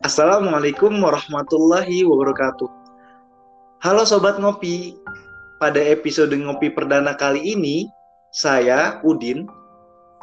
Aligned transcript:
Assalamualaikum 0.00 0.96
warahmatullahi 1.04 2.08
wabarakatuh. 2.08 2.72
Halo 3.84 4.08
sobat 4.08 4.40
ngopi. 4.40 4.96
Pada 5.60 5.76
episode 5.76 6.32
ngopi 6.32 6.72
perdana 6.72 7.12
kali 7.12 7.52
ini, 7.52 7.84
saya 8.32 8.96
Udin 9.04 9.44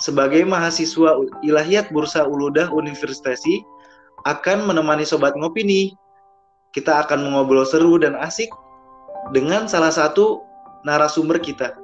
sebagai 0.02 0.42
mahasiswa 0.50 1.22
Ilahiyat 1.46 1.94
Bursa 1.94 2.26
Uludah 2.26 2.74
Universitas 2.74 3.38
akan 4.26 4.66
menemani 4.66 5.06
sobat 5.06 5.38
ngopi 5.38 5.62
nih. 5.62 5.88
Kita 6.74 7.06
akan 7.06 7.30
mengobrol 7.30 7.62
seru 7.62 8.02
dan 8.02 8.18
asik 8.18 8.50
dengan 9.30 9.70
salah 9.70 9.94
satu 9.94 10.42
narasumber 10.90 11.38
kita 11.38 11.78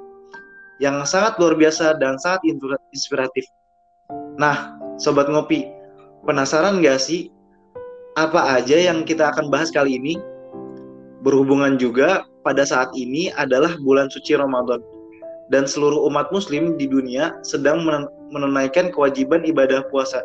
yang 0.82 0.98
sangat 1.06 1.38
luar 1.38 1.54
biasa 1.54 1.94
dan 2.02 2.18
sangat 2.18 2.42
inspiratif. 2.90 3.46
Nah, 4.34 4.82
sobat 4.98 5.30
ngopi, 5.30 5.62
penasaran 6.26 6.82
gak 6.82 6.98
sih 6.98 7.30
apa 8.14 8.62
aja 8.62 8.78
yang 8.78 9.02
kita 9.02 9.34
akan 9.34 9.50
bahas 9.50 9.74
kali 9.74 9.98
ini? 9.98 10.14
Berhubungan 11.26 11.74
juga 11.80 12.22
pada 12.46 12.62
saat 12.62 12.92
ini 12.94 13.34
adalah 13.34 13.74
bulan 13.82 14.06
suci 14.12 14.38
Ramadan 14.38 14.78
dan 15.50 15.66
seluruh 15.66 16.06
umat 16.08 16.30
muslim 16.30 16.78
di 16.78 16.86
dunia 16.86 17.34
sedang 17.42 17.82
menunaikan 18.30 18.94
kewajiban 18.94 19.42
ibadah 19.42 19.82
puasa. 19.90 20.22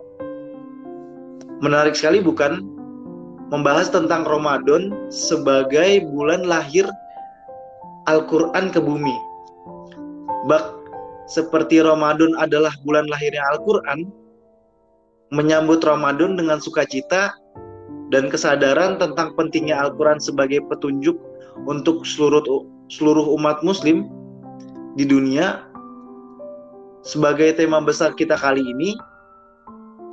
Menarik 1.59 1.97
sekali 1.97 2.23
bukan? 2.23 2.63
Membahas 3.49 3.89
tentang 3.89 4.29
Ramadan 4.29 4.93
sebagai 5.09 6.05
bulan 6.13 6.45
lahir 6.45 6.85
Al-Quran 8.05 8.69
ke 8.69 8.77
bumi. 8.77 9.17
Bak, 10.45 10.77
seperti 11.25 11.81
Ramadan 11.81 12.37
adalah 12.37 12.69
bulan 12.85 13.09
lahirnya 13.09 13.41
Al-Quran, 13.57 14.13
menyambut 15.33 15.81
Ramadan 15.81 16.37
dengan 16.37 16.61
sukacita 16.61 17.33
dan 18.09 18.27
kesadaran 18.29 18.97
tentang 18.97 19.33
pentingnya 19.37 19.77
Al-Quran 19.77 20.17
sebagai 20.17 20.65
petunjuk 20.65 21.17
untuk 21.69 22.05
seluruh 22.05 22.41
seluruh 22.89 23.25
umat 23.37 23.61
Muslim 23.61 24.09
di 24.97 25.05
dunia. 25.05 25.65
Sebagai 26.99 27.55
tema 27.55 27.79
besar 27.79 28.11
kita 28.11 28.35
kali 28.35 28.59
ini, 28.59 28.91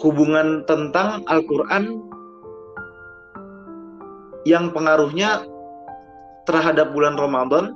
hubungan 0.01 0.63
tentang 0.71 1.27
Al-Quran 1.27 1.99
yang 4.47 4.71
pengaruhnya 4.71 5.43
terhadap 6.47 6.95
bulan 6.95 7.19
Ramadan 7.19 7.75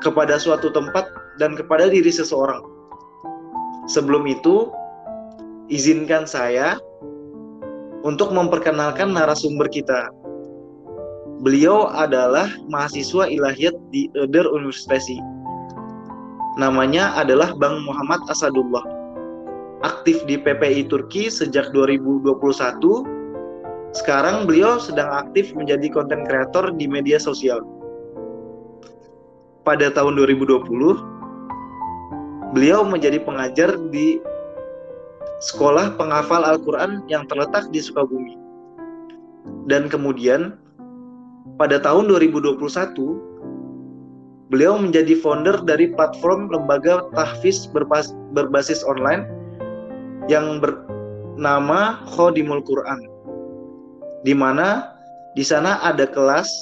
kepada 0.00 0.40
suatu 0.40 0.72
tempat 0.72 1.04
dan 1.36 1.52
kepada 1.52 1.92
diri 1.92 2.08
seseorang. 2.08 2.64
Sebelum 3.84 4.24
itu, 4.24 4.72
izinkan 5.68 6.24
saya 6.24 6.80
untuk 8.02 8.34
memperkenalkan 8.34 9.14
narasumber 9.14 9.70
kita. 9.70 10.10
Beliau 11.42 11.90
adalah 11.90 12.46
mahasiswa 12.70 13.26
ilahiyat 13.26 13.74
di 13.90 14.06
Eder 14.14 14.46
Universitas. 14.46 15.02
Namanya 16.54 17.18
adalah 17.18 17.50
Bang 17.58 17.82
Muhammad 17.82 18.22
Asadullah. 18.30 18.86
Aktif 19.82 20.22
di 20.30 20.38
PPI 20.38 20.86
Turki 20.86 21.26
sejak 21.26 21.74
2021. 21.74 22.30
Sekarang 23.92 24.46
beliau 24.46 24.78
sedang 24.78 25.10
aktif 25.10 25.50
menjadi 25.58 25.90
konten 25.90 26.22
kreator 26.22 26.70
di 26.78 26.86
media 26.86 27.18
sosial. 27.18 27.58
Pada 29.66 29.90
tahun 29.90 30.14
2020, 30.14 32.54
beliau 32.54 32.86
menjadi 32.86 33.18
pengajar 33.18 33.74
di 33.90 34.22
sekolah 35.42 35.98
penghafal 35.98 36.42
Al-Quran 36.44 37.02
yang 37.10 37.26
terletak 37.26 37.68
di 37.74 37.82
Sukabumi. 37.82 38.38
Dan 39.66 39.90
kemudian 39.90 40.54
pada 41.58 41.78
tahun 41.82 42.06
2021 42.10 42.58
beliau 44.52 44.76
menjadi 44.76 45.16
founder 45.16 45.64
dari 45.64 45.90
platform 45.96 46.52
lembaga 46.52 47.08
tahfiz 47.16 47.66
berbasis 48.36 48.84
online 48.84 49.24
yang 50.30 50.60
bernama 50.60 52.04
Khodimul 52.12 52.62
Quran. 52.62 53.00
Di 54.22 54.36
mana 54.36 54.92
di 55.34 55.42
sana 55.42 55.80
ada 55.82 56.06
kelas 56.06 56.52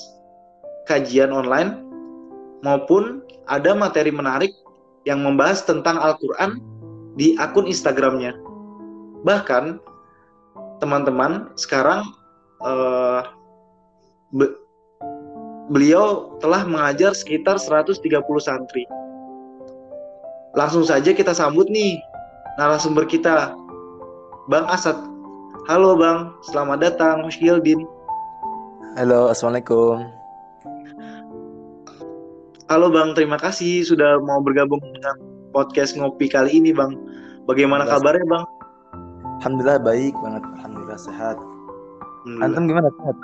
kajian 0.89 1.35
online 1.35 1.83
maupun 2.65 3.21
ada 3.51 3.75
materi 3.75 4.15
menarik 4.15 4.55
yang 5.09 5.25
membahas 5.25 5.65
tentang 5.67 5.99
Al-Quran 5.99 6.61
di 7.19 7.35
akun 7.37 7.67
Instagramnya. 7.67 8.37
Bahkan 9.25 9.81
teman-teman 10.81 11.53
sekarang 11.61 12.05
uh, 12.65 13.21
be 14.33 14.49
beliau 15.71 16.35
telah 16.43 16.67
mengajar 16.67 17.15
sekitar 17.15 17.61
130 17.61 18.03
santri. 18.43 18.85
Langsung 20.59 20.83
saja 20.83 21.15
kita 21.15 21.31
sambut 21.31 21.71
nih 21.71 22.01
narasumber 22.59 23.07
kita, 23.07 23.55
Bang 24.51 24.67
Asad. 24.67 24.99
Halo 25.71 25.95
Bang, 25.95 26.35
selamat 26.43 26.83
datang 26.83 27.23
Mas 27.23 27.39
Gildin. 27.39 27.87
Halo, 28.99 29.31
Assalamualaikum. 29.31 30.11
Halo 32.67 32.91
Bang, 32.91 33.15
terima 33.15 33.39
kasih 33.39 33.87
sudah 33.87 34.19
mau 34.19 34.43
bergabung 34.43 34.83
dengan 34.83 35.15
podcast 35.55 35.95
Ngopi 35.95 36.27
kali 36.27 36.59
ini 36.59 36.75
Bang. 36.75 36.99
Bagaimana 37.47 37.87
kabarnya 37.87 38.27
Bang? 38.27 38.47
Alhamdulillah 39.41 39.81
baik 39.81 40.13
banget, 40.21 40.45
alhamdulillah 40.61 41.01
sehat. 41.01 41.37
Alhamdulillah. 41.41 42.45
Antum 42.45 42.63
gimana 42.69 42.89
sehat? 42.93 43.17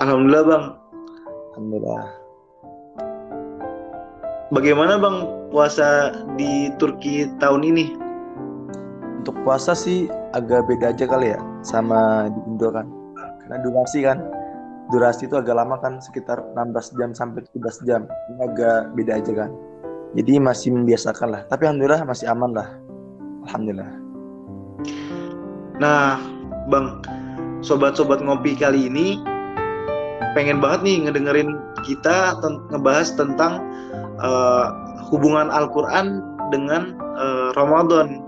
Alhamdulillah 0.00 0.44
bang. 0.48 0.64
Alhamdulillah. 1.52 2.04
Bagaimana 4.48 4.96
bang 4.96 5.16
puasa 5.52 5.88
di 6.40 6.72
Turki 6.80 7.28
tahun 7.36 7.68
ini? 7.68 8.00
Untuk 9.20 9.36
puasa 9.44 9.76
sih 9.76 10.08
agak 10.32 10.64
beda 10.72 10.96
aja 10.96 11.04
kali 11.04 11.36
ya 11.36 11.40
sama 11.60 12.32
di 12.32 12.40
Indo 12.48 12.72
kan. 12.72 12.88
Karena 13.44 13.60
durasi 13.60 14.08
kan, 14.08 14.24
durasi 14.88 15.28
itu 15.28 15.36
agak 15.36 15.52
lama 15.52 15.76
kan 15.84 16.00
sekitar 16.00 16.40
16 16.56 16.96
jam 16.96 17.12
sampai 17.12 17.44
17 17.52 17.84
jam. 17.84 18.08
Ini 18.08 18.40
agak 18.40 18.96
beda 18.96 19.20
aja 19.20 19.32
kan. 19.36 19.52
Jadi 20.16 20.40
masih 20.40 20.72
membiasakan 20.72 21.28
lah. 21.28 21.42
Tapi 21.52 21.68
alhamdulillah 21.68 22.08
masih 22.08 22.24
aman 22.24 22.56
lah. 22.56 22.72
Alhamdulillah. 23.44 24.05
Nah, 25.76 26.16
Bang, 26.72 27.04
sobat-sobat 27.60 28.24
ngopi 28.24 28.56
kali 28.56 28.88
ini 28.88 29.20
pengen 30.32 30.60
banget 30.60 30.80
nih 30.84 30.96
ngedengerin 31.08 31.56
kita 31.84 32.36
ten 32.40 32.60
ngebahas 32.72 33.12
tentang 33.16 33.60
uh, 34.20 34.72
hubungan 35.08 35.52
Al-Qur'an 35.52 36.24
dengan 36.48 36.96
uh, 37.16 37.52
Ramadan. 37.56 38.24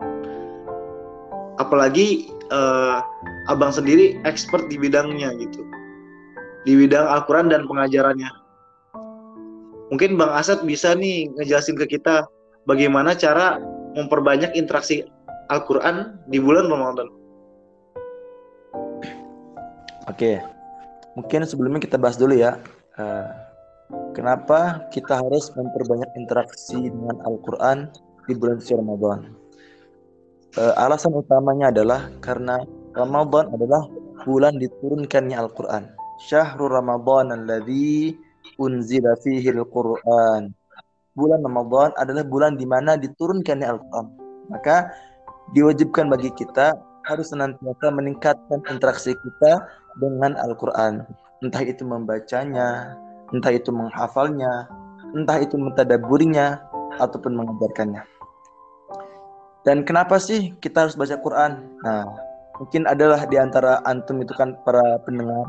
Apalagi 1.59 2.31
uh, 2.53 3.01
Abang 3.49 3.73
sendiri 3.73 4.21
expert 4.29 4.69
di 4.69 4.77
bidangnya 4.77 5.33
gitu. 5.41 5.65
Di 6.69 6.77
bidang 6.77 7.09
Al-Qur'an 7.09 7.49
dan 7.49 7.65
pengajarannya. 7.65 8.29
Mungkin 9.89 10.21
Bang 10.21 10.37
Asad 10.37 10.69
bisa 10.69 10.93
nih 10.93 11.33
ngejelasin 11.41 11.81
ke 11.81 11.97
kita 11.97 12.29
bagaimana 12.69 13.17
cara 13.17 13.57
memperbanyak 13.97 14.53
interaksi 14.53 15.01
Al-Qur'an 15.49 16.21
di 16.29 16.37
bulan 16.37 16.69
Ramadan. 16.69 17.18
Oke, 20.09 20.41
mungkin 21.13 21.45
sebelumnya 21.45 21.85
kita 21.85 22.01
bahas 22.01 22.17
dulu 22.17 22.33
ya. 22.33 22.57
Uh, 22.97 23.29
kenapa 24.17 24.89
kita 24.89 25.21
harus 25.21 25.53
memperbanyak 25.53 26.09
interaksi 26.17 26.89
dengan 26.89 27.21
Al-Quran 27.29 27.93
di 28.25 28.33
bulan 28.33 28.57
suci 28.57 28.73
Ramadan? 28.73 29.29
Uh, 30.57 30.75
alasan 30.81 31.13
utamanya 31.13 31.69
adalah 31.69 32.09
karena 32.25 32.57
Ramadan 32.97 33.53
adalah 33.53 33.85
bulan 34.25 34.57
diturunkannya 34.57 35.37
Al-Quran. 35.37 35.93
Syahrul 36.25 36.73
Ramadan 36.73 37.37
alladhi 37.37 38.17
unzila 38.57 39.13
fihi 39.21 39.53
Al-Quran. 39.53 40.57
Bulan 41.13 41.45
Ramadan 41.45 41.93
adalah 42.01 42.25
bulan 42.25 42.57
di 42.57 42.65
mana 42.65 42.97
diturunkannya 42.97 43.67
Al-Quran. 43.77 44.07
Maka 44.49 44.89
diwajibkan 45.53 46.09
bagi 46.09 46.33
kita 46.33 46.81
harus 47.09 47.33
senantiasa 47.33 47.89
meningkatkan 47.89 48.61
interaksi 48.69 49.17
kita 49.17 49.65
dengan 49.99 50.39
Al-Quran. 50.39 51.07
Entah 51.43 51.63
itu 51.63 51.87
membacanya, 51.87 52.99
entah 53.31 53.53
itu 53.55 53.71
menghafalnya, 53.71 54.67
entah 55.15 55.39
itu 55.39 55.55
mentadaburinya, 55.55 56.63
ataupun 56.99 57.37
mengajarkannya. 57.39 58.03
Dan 59.63 59.85
kenapa 59.85 60.17
sih 60.17 60.57
kita 60.59 60.89
harus 60.89 60.97
baca 60.97 61.15
Quran? 61.21 61.61
Nah, 61.85 62.09
mungkin 62.57 62.89
adalah 62.89 63.29
di 63.29 63.37
antara 63.37 63.85
antum 63.85 64.19
itu 64.25 64.33
kan 64.35 64.57
para 64.65 64.99
pendengar 65.05 65.47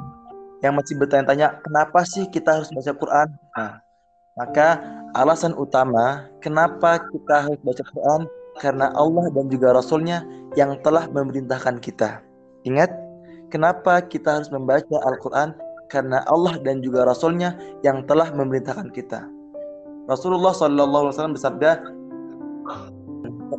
yang 0.60 0.76
masih 0.76 1.00
bertanya-tanya, 1.00 1.64
kenapa 1.64 2.04
sih 2.04 2.28
kita 2.28 2.60
harus 2.60 2.70
baca 2.70 2.92
Quran? 2.92 3.28
Nah, 3.56 3.80
maka 4.36 4.68
alasan 5.16 5.56
utama 5.56 6.28
kenapa 6.44 7.00
kita 7.12 7.48
harus 7.48 7.60
baca 7.64 7.84
Quran 7.88 8.22
karena 8.60 8.92
Allah 8.92 9.32
dan 9.32 9.48
juga 9.48 9.72
Rasulnya 9.72 10.28
yang 10.60 10.76
telah 10.84 11.08
memerintahkan 11.08 11.80
kita. 11.80 12.20
Ingat, 12.68 12.92
Kenapa 13.50 14.06
kita 14.06 14.38
harus 14.38 14.54
membaca 14.54 14.98
Al-Quran? 15.10 15.58
Karena 15.90 16.22
Allah 16.30 16.62
dan 16.62 16.86
juga 16.86 17.02
Rasulnya 17.02 17.58
yang 17.82 18.06
telah 18.06 18.30
memerintahkan 18.30 18.94
kita. 18.94 19.26
Rasulullah 20.06 20.54
Sallallahu 20.54 21.10
Alaihi 21.10 21.14
Wasallam 21.18 21.36
bersabda, 21.38 21.72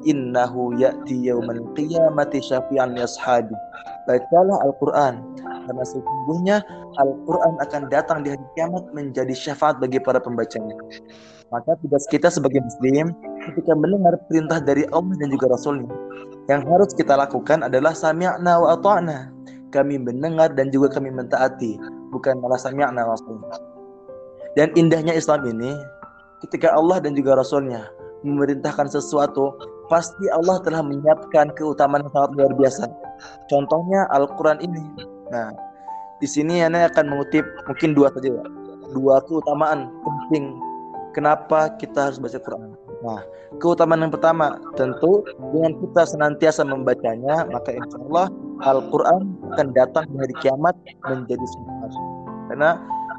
Innahu 0.06 0.78
ya'ti 0.78 1.28
yawmal 1.28 1.60
qiyamati 1.74 2.38
syafi'an 2.38 2.94
yashabi. 2.94 3.52
Bacalah 4.06 4.62
Al-Quran, 4.62 5.14
karena 5.42 5.84
sesungguhnya 5.84 6.56
Al-Quran 6.96 7.58
akan 7.58 7.82
datang 7.90 8.22
di 8.22 8.30
hari 8.30 8.46
kiamat 8.54 8.86
menjadi 8.94 9.34
syafaat 9.34 9.82
bagi 9.82 9.98
para 9.98 10.22
pembacanya. 10.22 10.78
Maka 11.50 11.74
tugas 11.82 12.06
kita 12.06 12.30
sebagai 12.30 12.62
muslim 12.62 13.10
ketika 13.50 13.74
mendengar 13.74 14.14
perintah 14.30 14.62
dari 14.62 14.86
Allah 14.94 15.18
dan 15.18 15.34
juga 15.34 15.50
Rasulnya, 15.50 15.90
yang 16.46 16.62
harus 16.70 16.94
kita 16.94 17.18
lakukan 17.18 17.66
adalah 17.66 17.90
sami'na 17.90 18.54
wa 18.62 18.78
ata'na. 18.78 19.34
Kami 19.70 20.02
mendengar 20.02 20.50
dan 20.54 20.70
juga 20.74 20.90
kami 20.98 21.14
mentaati, 21.14 21.78
bukan 22.10 22.42
malah 22.42 22.58
sami'na 22.58 22.90
ata'na. 22.90 23.54
Dan 24.58 24.74
indahnya 24.74 25.14
Islam 25.14 25.46
ini, 25.46 25.70
ketika 26.42 26.74
Allah 26.74 26.98
dan 26.98 27.14
juga 27.14 27.38
Rasulnya 27.38 27.86
memerintahkan 28.26 28.90
sesuatu, 28.90 29.54
pasti 29.86 30.26
Allah 30.34 30.58
telah 30.66 30.82
menyiapkan 30.82 31.54
keutamaan 31.54 32.02
yang 32.06 32.12
sangat 32.14 32.30
luar 32.34 32.52
biasa. 32.58 32.84
Contohnya 33.46 34.10
Al-Quran 34.10 34.58
ini. 34.58 34.82
Nah, 35.30 35.54
di 36.18 36.26
sini 36.26 36.66
Anda 36.66 36.90
akan 36.90 37.06
mengutip 37.06 37.46
mungkin 37.70 37.94
dua 37.94 38.10
saja, 38.10 38.42
dua 38.90 39.22
keutamaan 39.24 39.88
penting 40.02 40.58
kenapa 41.14 41.74
kita 41.78 42.10
harus 42.10 42.18
baca 42.18 42.38
Quran. 42.42 42.74
Nah, 43.00 43.24
keutamaan 43.64 44.04
yang 44.04 44.12
pertama 44.12 44.60
tentu 44.76 45.24
dengan 45.56 45.72
kita 45.80 46.04
senantiasa 46.04 46.62
membacanya, 46.68 47.48
maka 47.48 47.72
insya 47.72 47.96
Allah 48.08 48.26
Al-Quran 48.60 49.22
akan 49.56 49.66
datang 49.72 50.04
di 50.12 50.16
hari 50.20 50.36
kiamat 50.44 50.76
menjadi 51.08 51.46
sempurna. 51.48 51.88
Karena 52.52 52.70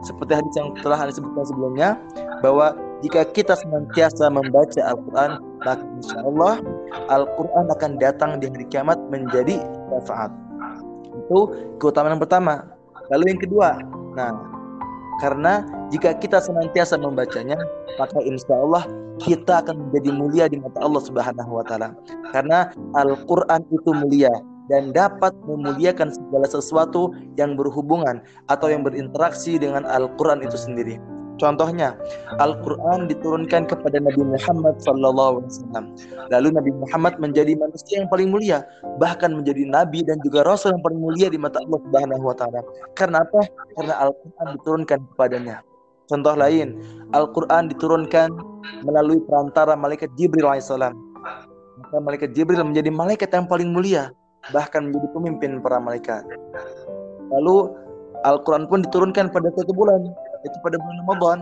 seperti 0.05 0.31
hadis 0.37 0.53
yang 0.53 0.69
telah 0.85 1.09
disebutkan 1.09 1.45
sebelumnya, 1.49 1.89
bahwa 2.45 2.77
jika 3.01 3.25
kita 3.33 3.57
senantiasa 3.57 4.29
membaca 4.29 4.81
Al-Quran, 4.85 5.31
maka 5.65 5.81
insya 5.97 6.17
Allah 6.21 6.53
Al-Quran 7.09 7.65
akan 7.73 7.91
datang 7.97 8.31
di 8.37 8.45
hari 8.53 8.65
kiamat 8.69 9.01
menjadi 9.09 9.57
syafaat. 9.89 10.29
Itu 11.25 11.49
keutamaan 11.81 12.17
yang 12.17 12.23
pertama. 12.23 12.69
Lalu 13.09 13.33
yang 13.33 13.41
kedua, 13.41 13.69
nah 14.13 14.31
karena 15.19 15.65
jika 15.89 16.13
kita 16.17 16.37
senantiasa 16.41 16.97
membacanya, 17.01 17.57
maka 17.97 18.21
insya 18.25 18.57
Allah 18.57 18.85
kita 19.25 19.61
akan 19.65 19.87
menjadi 19.87 20.09
mulia 20.13 20.45
di 20.49 20.57
mata 20.57 20.81
Allah 20.81 21.01
Subhanahu 21.03 21.51
wa 21.61 21.63
taala. 21.65 21.93
Karena 22.33 22.73
Al-Qur'an 22.97 23.65
itu 23.69 23.91
mulia 23.93 24.31
dan 24.69 24.95
dapat 24.95 25.35
memuliakan 25.45 26.13
segala 26.15 26.47
sesuatu 26.47 27.11
yang 27.35 27.59
berhubungan 27.59 28.23
atau 28.47 28.71
yang 28.71 28.81
berinteraksi 28.81 29.59
dengan 29.59 29.83
Al-Qur'an 29.85 30.41
itu 30.41 30.55
sendiri. 30.55 30.97
Contohnya, 31.41 31.97
Al-Quran 32.37 33.09
diturunkan 33.09 33.65
kepada 33.65 33.97
Nabi 33.97 34.21
Muhammad 34.21 34.77
SAW. 34.77 35.41
Lalu 36.29 36.49
Nabi 36.53 36.71
Muhammad 36.77 37.17
menjadi 37.17 37.57
manusia 37.57 38.05
yang 38.05 38.09
paling 38.13 38.29
mulia, 38.29 38.61
bahkan 39.01 39.33
menjadi 39.33 39.65
Nabi 39.65 40.05
dan 40.05 40.21
juga 40.21 40.45
Rasul 40.45 40.77
yang 40.77 40.85
paling 40.85 41.01
mulia 41.01 41.33
di 41.33 41.41
mata 41.41 41.57
Allah 41.65 41.81
Subhanahu 41.81 42.29
Wa 42.29 42.35
Taala. 42.37 42.61
Karena 42.93 43.25
apa? 43.25 43.41
Karena 43.73 43.93
Al-Quran 44.05 44.47
diturunkan 44.61 44.99
kepadanya. 45.17 45.65
Contoh 46.09 46.35
lain, 46.35 46.79
Al-Quran 47.11 47.69
diturunkan 47.71 48.29
melalui 48.85 49.19
perantara 49.25 49.75
malaikat 49.75 50.11
Jibril 50.15 50.47
alaihissalam. 50.47 50.95
Maka 51.81 51.97
malaikat 52.01 52.29
Jibril 52.37 52.61
menjadi 52.63 52.89
malaikat 52.93 53.29
yang 53.33 53.47
paling 53.49 53.71
mulia, 53.73 54.13
bahkan 54.53 54.89
menjadi 54.89 55.07
pemimpin 55.13 55.59
para 55.59 55.77
malaikat. 55.81 56.23
Lalu 57.31 57.73
Al-Quran 58.27 58.69
pun 58.69 58.85
diturunkan 58.85 59.33
pada 59.33 59.49
satu 59.55 59.71
bulan, 59.73 60.01
yaitu 60.45 60.57
pada 60.61 60.77
bulan 60.77 60.97
Ramadan. 61.05 61.37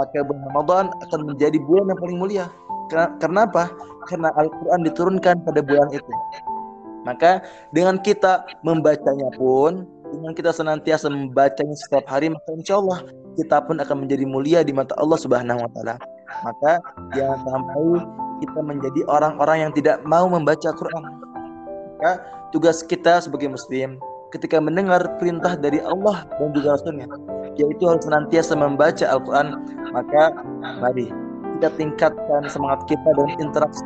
Maka 0.00 0.24
bulan 0.24 0.42
Ramadan 0.48 0.84
akan 1.04 1.20
menjadi 1.28 1.58
bulan 1.68 1.84
yang 1.92 2.00
paling 2.00 2.18
mulia. 2.18 2.46
Karena, 2.92 3.48
apa? 3.48 3.72
Karena 4.08 4.28
Al-Quran 4.36 4.80
diturunkan 4.84 5.34
pada 5.44 5.60
bulan 5.64 5.88
itu. 5.92 6.12
Maka 7.02 7.42
dengan 7.74 7.98
kita 7.98 8.46
membacanya 8.62 9.28
pun, 9.34 9.88
dengan 10.12 10.32
kita 10.36 10.54
senantiasa 10.54 11.10
membacanya 11.10 11.74
setiap 11.74 12.04
hari, 12.06 12.30
maka 12.30 12.48
insya 12.52 12.78
Allah 12.78 13.00
kita 13.38 13.64
pun 13.64 13.80
akan 13.80 14.06
menjadi 14.06 14.24
mulia 14.28 14.60
di 14.62 14.72
mata 14.74 14.92
Allah 15.00 15.18
Subhanahu 15.18 15.62
Wa 15.64 15.70
Taala. 15.76 15.96
Maka 16.42 16.72
jangan 17.16 17.38
sampai 17.44 17.86
kita 18.42 18.60
menjadi 18.60 19.00
orang-orang 19.06 19.68
yang 19.68 19.72
tidak 19.72 20.00
mau 20.04 20.26
membaca 20.26 20.72
Quran. 20.74 21.04
Maka 22.00 22.18
tugas 22.52 22.84
kita 22.84 23.22
sebagai 23.24 23.48
Muslim 23.48 24.00
ketika 24.32 24.56
mendengar 24.58 25.04
perintah 25.20 25.54
dari 25.54 25.78
Allah 25.84 26.24
dan 26.40 26.56
juga 26.56 26.74
Rasulnya 26.74 27.04
yaitu 27.60 27.84
harus 27.84 28.00
senantiasa 28.08 28.56
membaca 28.56 29.04
Al-Quran 29.04 29.60
maka 29.92 30.32
mari 30.80 31.12
kita 31.60 31.68
tingkatkan 31.76 32.48
semangat 32.48 32.88
kita 32.88 33.08
dan 33.12 33.28
interaksi 33.36 33.84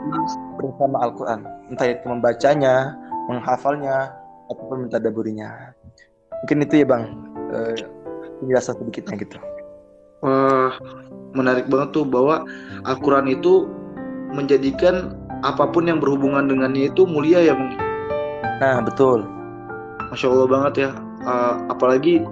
bersama 0.55 1.03
Al-Quran 1.03 1.43
entah 1.75 1.87
itu 1.91 2.07
membacanya, 2.07 2.95
menghafalnya 3.27 4.15
ataupun 4.55 4.87
mentadaburinya 4.87 5.75
mungkin 6.47 6.63
itu 6.63 6.75
ya 6.83 6.87
Bang 6.87 7.05
uh, 7.51 7.75
penjelasan 8.43 8.75
sedikitnya 8.81 9.15
gitu 9.21 9.37
Wah 10.25 10.75
menarik 11.37 11.69
banget 11.69 11.93
tuh 11.93 12.05
bahwa 12.09 12.49
Al-Quran 12.89 13.29
itu 13.29 13.69
menjadikan 14.33 15.13
apa 15.45 15.69
pun 15.69 15.87
yang 15.87 16.01
berhubungan 16.01 16.49
dengannya 16.49 16.89
itu 16.89 17.05
mulia 17.05 17.45
ya 17.45 17.53
Bang 17.53 17.77
Nah 18.65 18.81
betul 18.81 19.37
Masya 20.11 20.27
Allah 20.31 20.49
banget 20.49 20.75
ya. 20.87 20.91
Uh, 21.27 21.55
apalagi 21.73 22.23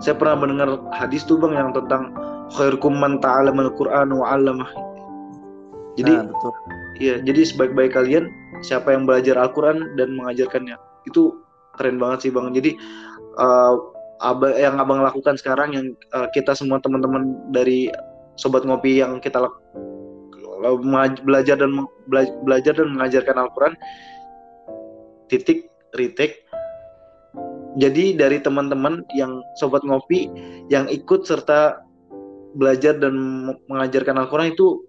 saya 0.00 0.16
pernah 0.16 0.44
mendengar 0.44 0.80
hadis 0.92 1.24
tuh 1.24 1.40
bang 1.40 1.56
yang 1.56 1.70
tentang 1.72 2.12
khairukum 2.52 2.96
man 2.96 3.20
ta'alamal 3.20 3.72
Qur'an 3.76 4.12
wa 4.12 4.26
'allamah. 4.28 4.68
Jadi 5.96 6.12
nah, 6.12 6.28
betul. 6.28 6.52
Iya, 7.00 7.14
jadi 7.24 7.40
sebaik-baik 7.48 7.96
kalian 7.96 8.28
siapa 8.60 8.92
yang 8.92 9.08
belajar 9.08 9.40
Al-Qur'an 9.40 9.96
dan 9.96 10.12
mengajarkannya. 10.16 10.76
Itu 11.08 11.40
keren 11.80 11.96
banget 11.96 12.28
sih 12.28 12.30
Bang. 12.32 12.52
Jadi 12.52 12.76
uh, 13.40 13.76
aba, 14.20 14.54
yang 14.56 14.76
Abang 14.76 15.00
lakukan 15.00 15.36
sekarang 15.40 15.72
yang 15.74 15.86
uh, 16.12 16.28
kita 16.32 16.52
semua 16.52 16.78
teman-teman 16.80 17.36
dari 17.50 17.90
sobat 18.36 18.64
ngopi 18.64 19.00
yang 19.00 19.20
kita 19.20 19.48
belajar 21.24 21.56
dan 21.56 21.88
belajar 22.44 22.72
dan 22.76 22.88
mengajarkan 22.92 23.36
Al-Qur'an 23.36 23.74
titik 25.32 25.72
retake 25.96 26.44
jadi 27.78 28.18
dari 28.18 28.42
teman-teman 28.42 29.06
yang 29.14 29.46
sobat 29.54 29.86
ngopi 29.86 30.26
yang 30.66 30.90
ikut 30.90 31.22
serta 31.22 31.86
belajar 32.58 32.98
dan 32.98 33.14
mengajarkan 33.70 34.18
Al-Quran 34.18 34.50
itu 34.50 34.82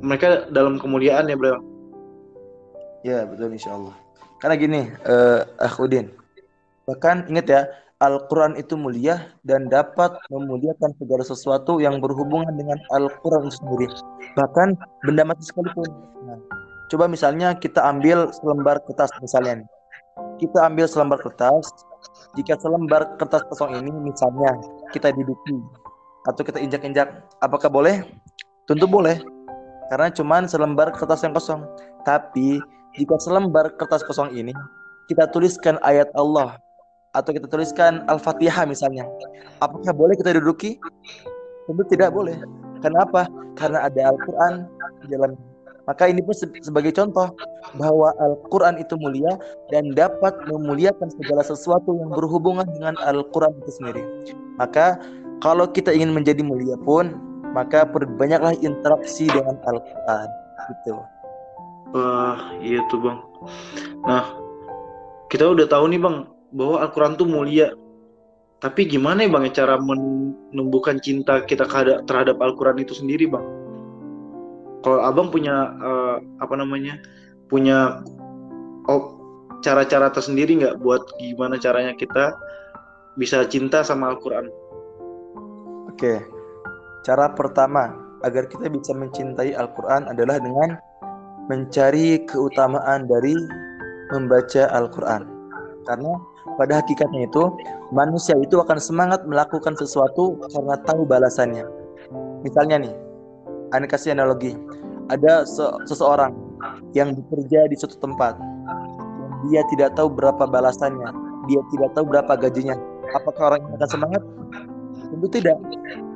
mereka 0.00 0.46
dalam 0.54 0.78
kemuliaan 0.78 1.26
ya 1.26 1.34
bro. 1.34 1.58
Ya 3.02 3.26
betul 3.26 3.56
insya 3.56 3.74
Allah. 3.74 3.96
Karena 4.38 4.54
gini, 4.56 4.80
uh, 5.04 5.44
Akhudin, 5.60 6.14
bahkan 6.88 7.28
ingat 7.28 7.46
ya, 7.48 7.60
Al-Quran 8.00 8.56
itu 8.56 8.80
mulia 8.80 9.28
dan 9.44 9.68
dapat 9.68 10.16
memuliakan 10.32 10.96
segala 10.96 11.20
sesuatu 11.20 11.84
yang 11.84 12.00
berhubungan 12.00 12.48
dengan 12.56 12.80
Al-Quran 12.96 13.52
sendiri. 13.52 13.92
Bahkan 14.40 14.72
benda 15.04 15.28
mati 15.28 15.44
sekalipun. 15.44 15.84
Nah, 16.24 16.40
coba 16.88 17.04
misalnya 17.12 17.52
kita 17.52 17.84
ambil 17.84 18.32
selembar 18.32 18.80
kertas 18.88 19.12
misalnya 19.20 19.68
kita 20.40 20.64
ambil 20.64 20.88
selembar 20.88 21.20
kertas. 21.20 21.68
Jika 22.32 22.56
selembar 22.56 23.20
kertas 23.20 23.44
kosong 23.52 23.76
ini 23.76 23.92
misalnya 23.92 24.56
kita 24.96 25.12
duduki 25.12 25.60
atau 26.24 26.40
kita 26.40 26.56
injak-injak, 26.56 27.08
apakah 27.44 27.68
boleh? 27.68 28.00
Tentu 28.64 28.88
boleh. 28.88 29.20
Karena 29.92 30.08
cuma 30.08 30.40
selembar 30.48 30.96
kertas 30.96 31.20
yang 31.20 31.36
kosong. 31.36 31.66
Tapi 32.08 32.56
jika 32.96 33.20
selembar 33.20 33.76
kertas 33.76 34.00
kosong 34.06 34.32
ini 34.32 34.56
kita 35.12 35.28
tuliskan 35.28 35.76
ayat 35.84 36.08
Allah 36.16 36.56
atau 37.12 37.30
kita 37.34 37.46
tuliskan 37.50 38.06
Al-Fatihah 38.06 38.66
misalnya, 38.66 39.06
apakah 39.58 39.90
boleh 39.90 40.14
kita 40.14 40.36
duduki? 40.38 40.78
Tentu 41.66 41.82
tidak 41.90 42.14
boleh. 42.14 42.38
Kenapa? 42.80 43.26
Karena 43.58 43.86
ada 43.86 44.14
Al-Quran 44.14 44.66
di 45.04 45.06
dalam 45.12 45.34
maka 45.88 46.06
ini 46.06 46.22
pun 46.22 46.36
sebagai 46.62 46.94
contoh 46.94 47.34
bahwa 47.74 48.14
Al-Quran 48.22 48.78
itu 48.78 48.94
mulia 48.94 49.34
dan 49.74 49.90
dapat 49.90 50.30
memuliakan 50.46 51.10
segala 51.18 51.42
sesuatu 51.42 51.98
yang 51.98 52.14
berhubungan 52.14 52.62
dengan 52.70 52.94
Al-Quran 53.02 53.58
itu 53.58 53.74
sendiri. 53.74 54.02
Maka 54.54 55.02
kalau 55.42 55.66
kita 55.66 55.90
ingin 55.90 56.14
menjadi 56.14 56.46
mulia 56.46 56.78
pun, 56.86 57.16
maka 57.56 57.82
perbanyaklah 57.90 58.54
interaksi 58.62 59.26
dengan 59.34 59.58
Al-Quran. 59.66 60.28
Gitu. 60.70 60.94
Wah, 61.90 62.38
iya 62.62 62.78
tuh 62.86 63.00
bang. 63.02 63.18
Nah, 64.06 64.30
kita 65.26 65.48
udah 65.48 65.66
tahu 65.66 65.90
nih 65.90 65.98
bang 65.98 66.22
bahwa 66.54 66.82
Al-Quran 66.86 67.14
tuh 67.16 67.28
mulia. 67.28 67.74
Tapi 68.60 68.84
gimana 68.84 69.24
ya 69.24 69.32
bang 69.32 69.48
ya 69.48 69.64
cara 69.64 69.80
menumbuhkan 69.80 71.00
cinta 71.00 71.40
kita 71.48 71.64
terhadap 72.04 72.36
Al-Quran 72.36 72.84
itu 72.84 72.92
sendiri 72.92 73.24
bang? 73.24 73.60
kalau 74.80 75.00
abang 75.04 75.28
punya 75.28 75.76
uh, 75.80 76.16
apa 76.40 76.54
namanya 76.56 76.96
punya 77.52 78.00
op, 78.88 79.20
cara-cara 79.60 80.08
tersendiri 80.08 80.56
nggak 80.56 80.80
buat 80.80 81.04
gimana 81.20 81.60
caranya 81.60 81.92
kita 81.96 82.32
bisa 83.20 83.44
cinta 83.44 83.84
sama 83.84 84.16
Al-Quran? 84.16 84.48
Oke, 85.92 86.24
cara 87.04 87.28
pertama 87.36 87.92
agar 88.24 88.48
kita 88.48 88.72
bisa 88.72 88.96
mencintai 88.96 89.52
Al-Quran 89.52 90.08
adalah 90.08 90.40
dengan 90.40 90.80
mencari 91.52 92.24
keutamaan 92.24 93.04
dari 93.10 93.36
membaca 94.14 94.70
Al-Quran. 94.72 95.28
Karena 95.84 96.12
pada 96.56 96.80
hakikatnya 96.80 97.28
itu 97.28 97.42
manusia 97.92 98.36
itu 98.38 98.60
akan 98.60 98.78
semangat 98.80 99.24
melakukan 99.24 99.76
sesuatu 99.76 100.36
karena 100.52 100.76
tahu 100.84 101.04
balasannya. 101.04 101.64
Misalnya 102.44 102.76
nih, 102.80 102.94
anda 103.72 103.86
kasih 103.86 104.16
analogi, 104.16 104.56
ada 105.12 105.44
seseorang 105.86 106.32
yang 106.96 107.12
bekerja 107.14 107.68
di 107.68 107.76
suatu 107.76 108.00
tempat, 108.00 108.36
dia 109.48 109.64
tidak 109.72 109.96
tahu 109.96 110.08
berapa 110.12 110.44
balasannya, 110.48 111.08
dia 111.48 111.60
tidak 111.72 111.90
tahu 111.96 112.04
berapa 112.08 112.32
gajinya. 112.36 112.76
Apakah 113.16 113.54
orang 113.54 113.60
ini 113.66 113.74
akan 113.80 113.90
semangat? 113.90 114.22
Tentu 115.10 115.28
tidak, 115.32 115.58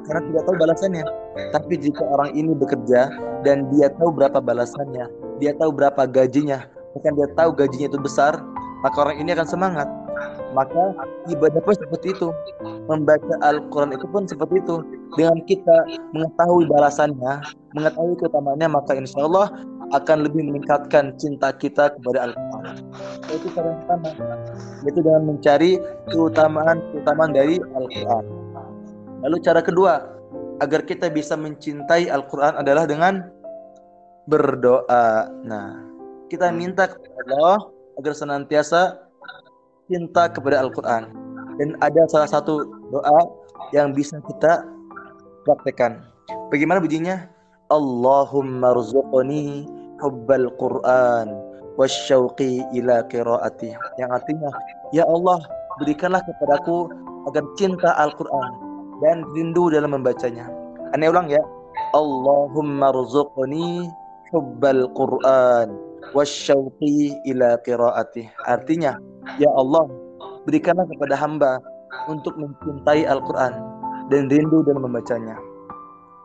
karena 0.06 0.20
tidak 0.30 0.42
tahu 0.46 0.56
balasannya. 0.60 1.04
Tapi 1.50 1.74
jika 1.82 2.02
orang 2.06 2.30
ini 2.36 2.54
bekerja 2.54 3.10
dan 3.42 3.66
dia 3.74 3.90
tahu 3.98 4.14
berapa 4.14 4.38
balasannya, 4.38 5.10
dia 5.42 5.52
tahu 5.58 5.74
berapa 5.74 6.06
gajinya, 6.06 6.62
bahkan 6.94 7.12
dia 7.18 7.28
tahu 7.34 7.50
gajinya 7.56 7.86
itu 7.90 7.98
besar, 7.98 8.38
maka 8.86 8.96
orang 9.02 9.18
ini 9.18 9.34
akan 9.34 9.48
semangat. 9.48 9.88
Maka 10.54 10.94
ibadah 11.28 11.60
pun 11.60 11.74
seperti 11.74 12.14
itu. 12.14 12.30
Membaca 12.86 13.34
Al-Quran 13.42 13.90
itu 13.92 14.06
pun 14.06 14.22
seperti 14.24 14.62
itu. 14.62 14.76
Dengan 15.18 15.42
kita 15.46 15.76
mengetahui 16.14 16.70
balasannya, 16.70 17.42
mengetahui 17.74 18.14
keutamaannya, 18.22 18.68
maka 18.70 18.94
insya 18.94 19.26
Allah 19.26 19.50
akan 19.92 20.26
lebih 20.26 20.46
meningkatkan 20.46 21.14
cinta 21.18 21.50
kita 21.54 21.92
kepada 21.98 22.30
Al-Quran. 22.30 22.76
Itu 23.30 23.46
cara 23.52 23.74
pertama, 23.82 24.08
yaitu 24.86 25.00
dengan 25.02 25.22
mencari 25.28 25.70
keutamaan-keutamaan 26.10 27.30
dari 27.34 27.58
Al-Quran. 27.74 28.24
Lalu 29.26 29.36
cara 29.42 29.60
kedua, 29.60 30.06
agar 30.62 30.86
kita 30.86 31.10
bisa 31.10 31.34
mencintai 31.34 32.06
Al-Quran 32.10 32.54
adalah 32.58 32.86
dengan 32.86 33.26
berdoa. 34.30 35.30
Nah, 35.44 35.82
kita 36.30 36.48
minta 36.54 36.88
kepada 36.88 37.32
Allah 37.38 37.60
agar 38.00 38.12
senantiasa 38.14 38.98
cinta 39.88 40.28
kepada 40.30 40.60
Al-Quran. 40.64 41.10
Dan 41.60 41.78
ada 41.84 42.02
salah 42.10 42.28
satu 42.28 42.66
doa 42.90 43.20
yang 43.70 43.94
bisa 43.94 44.18
kita 44.26 44.66
praktekkan. 45.46 46.02
Bagaimana 46.50 46.82
bunyinya? 46.82 47.30
Allahumma 47.70 48.76
rzuqni 48.76 49.64
hubbal 50.02 50.50
Qur'an 50.60 51.32
wasyauqi 51.78 52.64
ila 52.76 53.06
qiraati. 53.08 53.72
Yang 53.98 54.10
artinya, 54.10 54.50
ya 54.90 55.04
Allah, 55.06 55.40
berikanlah 55.80 56.22
kepadaku 56.22 56.90
agar 57.30 57.44
cinta 57.56 57.94
Al-Qur'an 57.98 58.52
dan 59.02 59.24
rindu 59.32 59.70
dalam 59.72 59.94
membacanya. 59.94 60.46
Aneh 60.92 61.10
ulang 61.10 61.30
ya. 61.30 61.40
Allahumma 61.94 62.90
rzuqni 62.94 63.90
hubbal 64.30 64.90
Qur'an 64.94 65.93
wasyauqi 66.12 67.16
ila 67.30 67.56
qiraati. 67.64 68.28
Artinya, 68.44 68.98
ya 69.40 69.48
Allah, 69.56 69.88
berikanlah 70.44 70.84
kepada 70.90 71.14
hamba 71.16 71.52
untuk 72.10 72.36
mencintai 72.36 73.08
Al-Qur'an 73.08 73.54
dan 74.12 74.28
rindu 74.28 74.60
dalam 74.68 74.84
membacanya. 74.84 75.38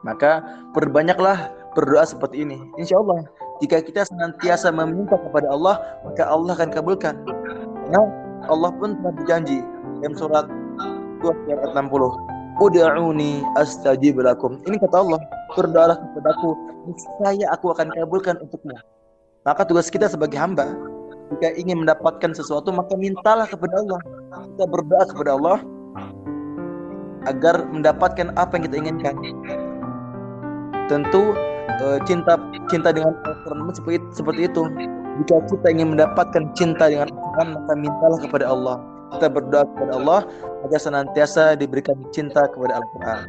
Maka 0.03 0.43
perbanyaklah 0.75 1.51
berdoa 1.75 2.03
seperti 2.07 2.43
ini. 2.43 2.59
Insya 2.79 3.00
Allah, 3.00 3.24
jika 3.59 3.83
kita 3.83 4.07
senantiasa 4.07 4.71
meminta 4.71 5.19
kepada 5.19 5.48
Allah, 5.51 5.79
maka 6.07 6.24
Allah 6.27 6.55
akan 6.55 6.69
kabulkan. 6.71 7.15
Karena 7.88 8.01
Allah 8.48 8.71
pun 8.79 8.95
telah 9.00 9.13
berjanji 9.15 9.59
dalam 10.00 10.15
surat 10.15 10.45
2 11.24 11.51
ayat 11.51 11.75
60. 11.75 12.15
Uda'uni 12.59 13.43
astajib 13.55 14.19
lakum. 14.19 14.59
Ini 14.67 14.75
kata 14.83 15.00
Allah, 15.00 15.19
berdoalah 15.55 15.95
kepadaku, 15.95 16.50
niscaya 16.91 17.48
aku 17.55 17.71
akan 17.71 17.88
kabulkan 17.95 18.36
untukmu. 18.43 18.75
Maka 19.50 19.65
tugas 19.65 19.89
kita 19.89 20.06
sebagai 20.06 20.38
hamba, 20.38 20.77
jika 21.34 21.58
ingin 21.58 21.82
mendapatkan 21.82 22.38
sesuatu, 22.38 22.70
maka 22.70 22.94
mintalah 22.94 23.50
kepada 23.50 23.82
Allah. 23.82 24.01
Kita 24.53 24.65
berdoa 24.70 25.03
kepada 25.10 25.32
Allah 25.34 25.58
agar 27.25 27.65
mendapatkan 27.65 28.29
apa 28.38 28.62
yang 28.62 28.63
kita 28.70 28.77
inginkan 28.77 29.15
tentu 30.86 31.34
uh, 31.82 31.98
cinta 32.06 32.38
cinta 32.70 32.94
dengan 32.94 33.18
Al-Quran 33.25 33.74
seperti, 33.74 33.98
seperti 34.13 34.41
itu. 34.46 34.70
Jika 35.25 35.36
kita 35.50 35.68
ingin 35.74 35.98
mendapatkan 35.98 36.53
cinta 36.53 36.86
dengan 36.86 37.10
Al-Quran, 37.10 37.48
maka 37.58 37.74
mintalah 37.74 38.20
kepada 38.22 38.46
Allah. 38.46 38.77
Kita 39.18 39.27
berdoa 39.34 39.65
kepada 39.65 39.91
Allah 39.98 40.22
agar 40.70 40.79
senantiasa 40.79 41.58
diberikan 41.58 41.98
cinta 42.13 42.46
kepada 42.53 42.77
Al-Quran. 42.77 43.20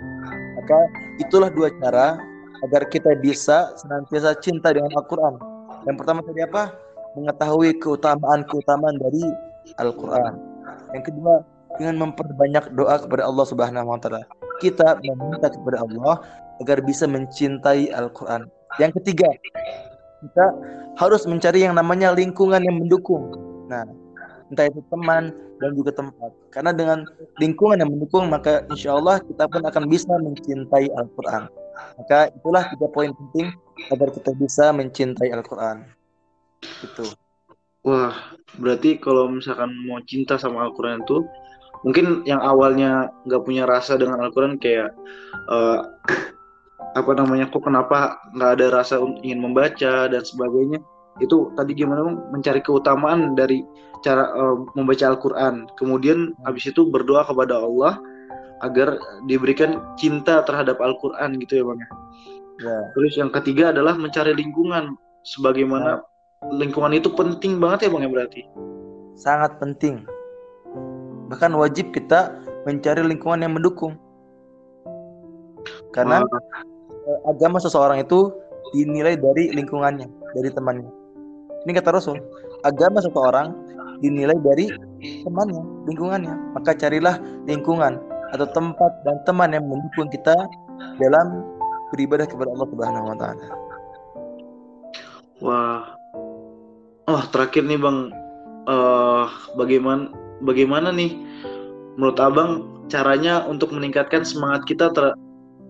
Maka 0.60 0.78
itulah 1.16 1.48
dua 1.48 1.72
cara 1.80 2.20
agar 2.68 2.84
kita 2.92 3.16
bisa 3.16 3.72
senantiasa 3.80 4.36
cinta 4.44 4.76
dengan 4.76 4.92
Al-Quran. 5.00 5.49
Yang 5.88 5.96
pertama 6.00 6.20
tadi 6.24 6.40
apa? 6.44 6.62
Mengetahui 7.16 7.70
keutamaan-keutamaan 7.80 8.96
dari 9.00 9.24
Al-Quran. 9.80 10.32
Yang 10.94 11.04
kedua, 11.10 11.34
dengan 11.78 11.94
memperbanyak 12.08 12.74
doa 12.74 12.96
kepada 13.00 13.22
Allah 13.24 13.46
Subhanahu 13.46 13.88
wa 13.88 13.98
taala. 14.00 14.22
Kita 14.60 15.00
meminta 15.00 15.48
kepada 15.48 15.80
Allah 15.80 16.20
agar 16.60 16.84
bisa 16.84 17.08
mencintai 17.08 17.88
Al-Quran. 17.94 18.44
Yang 18.76 19.00
ketiga, 19.00 19.28
kita 20.20 20.46
harus 21.00 21.24
mencari 21.24 21.64
yang 21.64 21.72
namanya 21.72 22.12
lingkungan 22.12 22.60
yang 22.60 22.76
mendukung. 22.76 23.32
Nah, 23.72 23.88
entah 24.52 24.68
itu 24.68 24.84
teman 24.92 25.32
dan 25.60 25.76
juga 25.76 25.92
tempat. 25.92 26.32
Karena 26.50 26.72
dengan 26.72 27.04
lingkungan 27.36 27.78
yang 27.84 27.92
mendukung, 27.92 28.26
maka 28.32 28.64
insya 28.72 28.96
Allah 28.96 29.20
kita 29.20 29.46
pun 29.46 29.62
akan 29.62 29.84
bisa 29.86 30.10
mencintai 30.16 30.88
Al-Quran. 30.96 31.46
Maka 32.00 32.32
itulah 32.32 32.64
tiga 32.72 32.88
poin 32.88 33.12
penting 33.12 33.52
agar 33.92 34.08
kita 34.10 34.32
bisa 34.34 34.72
mencintai 34.72 35.30
Al-Quran. 35.30 35.84
Itu. 36.84 37.06
Wah, 37.84 38.12
berarti 38.60 39.00
kalau 39.00 39.28
misalkan 39.32 39.72
mau 39.88 40.00
cinta 40.04 40.36
sama 40.36 40.68
Al-Quran 40.68 41.04
itu, 41.04 41.24
mungkin 41.84 42.24
yang 42.28 42.40
awalnya 42.40 43.08
nggak 43.24 43.44
punya 43.44 43.64
rasa 43.64 43.96
dengan 43.96 44.20
Al-Quran 44.20 44.60
kayak 44.60 44.92
uh, 45.48 45.88
apa 46.92 47.12
namanya 47.14 47.46
kok 47.48 47.62
kenapa 47.62 48.18
nggak 48.34 48.50
ada 48.58 48.66
rasa 48.82 48.98
ingin 49.22 49.40
membaca 49.40 50.10
dan 50.10 50.22
sebagainya 50.26 50.82
itu 51.18 51.50
tadi 51.58 51.74
gimana 51.74 52.06
mencari 52.30 52.62
keutamaan 52.62 53.34
dari 53.34 53.66
cara 54.00 54.30
uh, 54.32 54.64
membaca 54.78 55.10
Al-Quran 55.10 55.68
kemudian 55.76 56.32
habis 56.46 56.70
itu 56.70 56.86
berdoa 56.88 57.26
kepada 57.26 57.60
Allah 57.60 58.00
agar 58.62 58.96
diberikan 59.26 59.82
cinta 59.96 60.44
terhadap 60.46 60.78
Al-Quran 60.80 61.40
gitu 61.42 61.60
ya 61.60 61.64
bang 61.64 61.78
ya. 61.80 61.88
ya. 62.64 62.76
Terus 62.96 63.12
yang 63.16 63.30
ketiga 63.32 63.72
adalah 63.72 63.96
mencari 63.96 64.36
lingkungan 64.36 64.96
sebagaimana 65.24 66.00
ya. 66.00 66.04
lingkungan 66.56 66.92
itu 66.96 67.08
penting 67.12 67.56
banget 67.60 67.88
ya 67.88 67.90
bang 67.92 68.02
ya 68.04 68.10
berarti. 68.12 68.42
Sangat 69.16 69.56
penting. 69.60 70.04
Bahkan 71.32 71.52
wajib 71.56 71.92
kita 71.92 72.36
mencari 72.68 73.00
lingkungan 73.04 73.44
yang 73.44 73.56
mendukung. 73.56 73.96
Karena 75.92 76.24
Eh, 77.10 77.18
agama 77.26 77.56
seseorang 77.56 78.04
itu 78.04 78.28
dinilai 78.76 79.16
dari 79.16 79.50
lingkungannya, 79.56 80.06
dari 80.36 80.50
temannya. 80.52 80.92
Ini 81.66 81.76
kata 81.76 81.92
Rasul, 81.92 82.16
agama 82.64 83.04
seseorang 83.04 83.52
dinilai 84.00 84.36
dari 84.40 84.72
temannya, 85.24 85.60
lingkungannya. 85.84 86.34
Maka 86.56 86.72
carilah 86.72 87.20
lingkungan 87.44 88.00
atau 88.32 88.46
tempat 88.54 88.92
dan 89.04 89.20
teman 89.28 89.52
yang 89.52 89.66
mendukung 89.68 90.08
kita 90.08 90.34
dalam 90.96 91.44
beribadah 91.92 92.24
kepada 92.24 92.48
Allah 92.54 92.68
Subhanahu 92.70 93.08
wa 93.12 93.16
taala. 93.18 93.46
Wah. 95.40 95.82
Oh, 97.10 97.22
terakhir 97.34 97.66
nih 97.66 97.80
Bang, 97.80 98.14
uh, 98.70 99.26
bagaimana 99.58 100.14
bagaimana 100.46 100.94
nih 100.94 101.18
menurut 101.98 102.18
Abang 102.22 102.50
caranya 102.86 103.42
untuk 103.50 103.74
meningkatkan 103.74 104.22
semangat 104.22 104.62
kita 104.64 104.94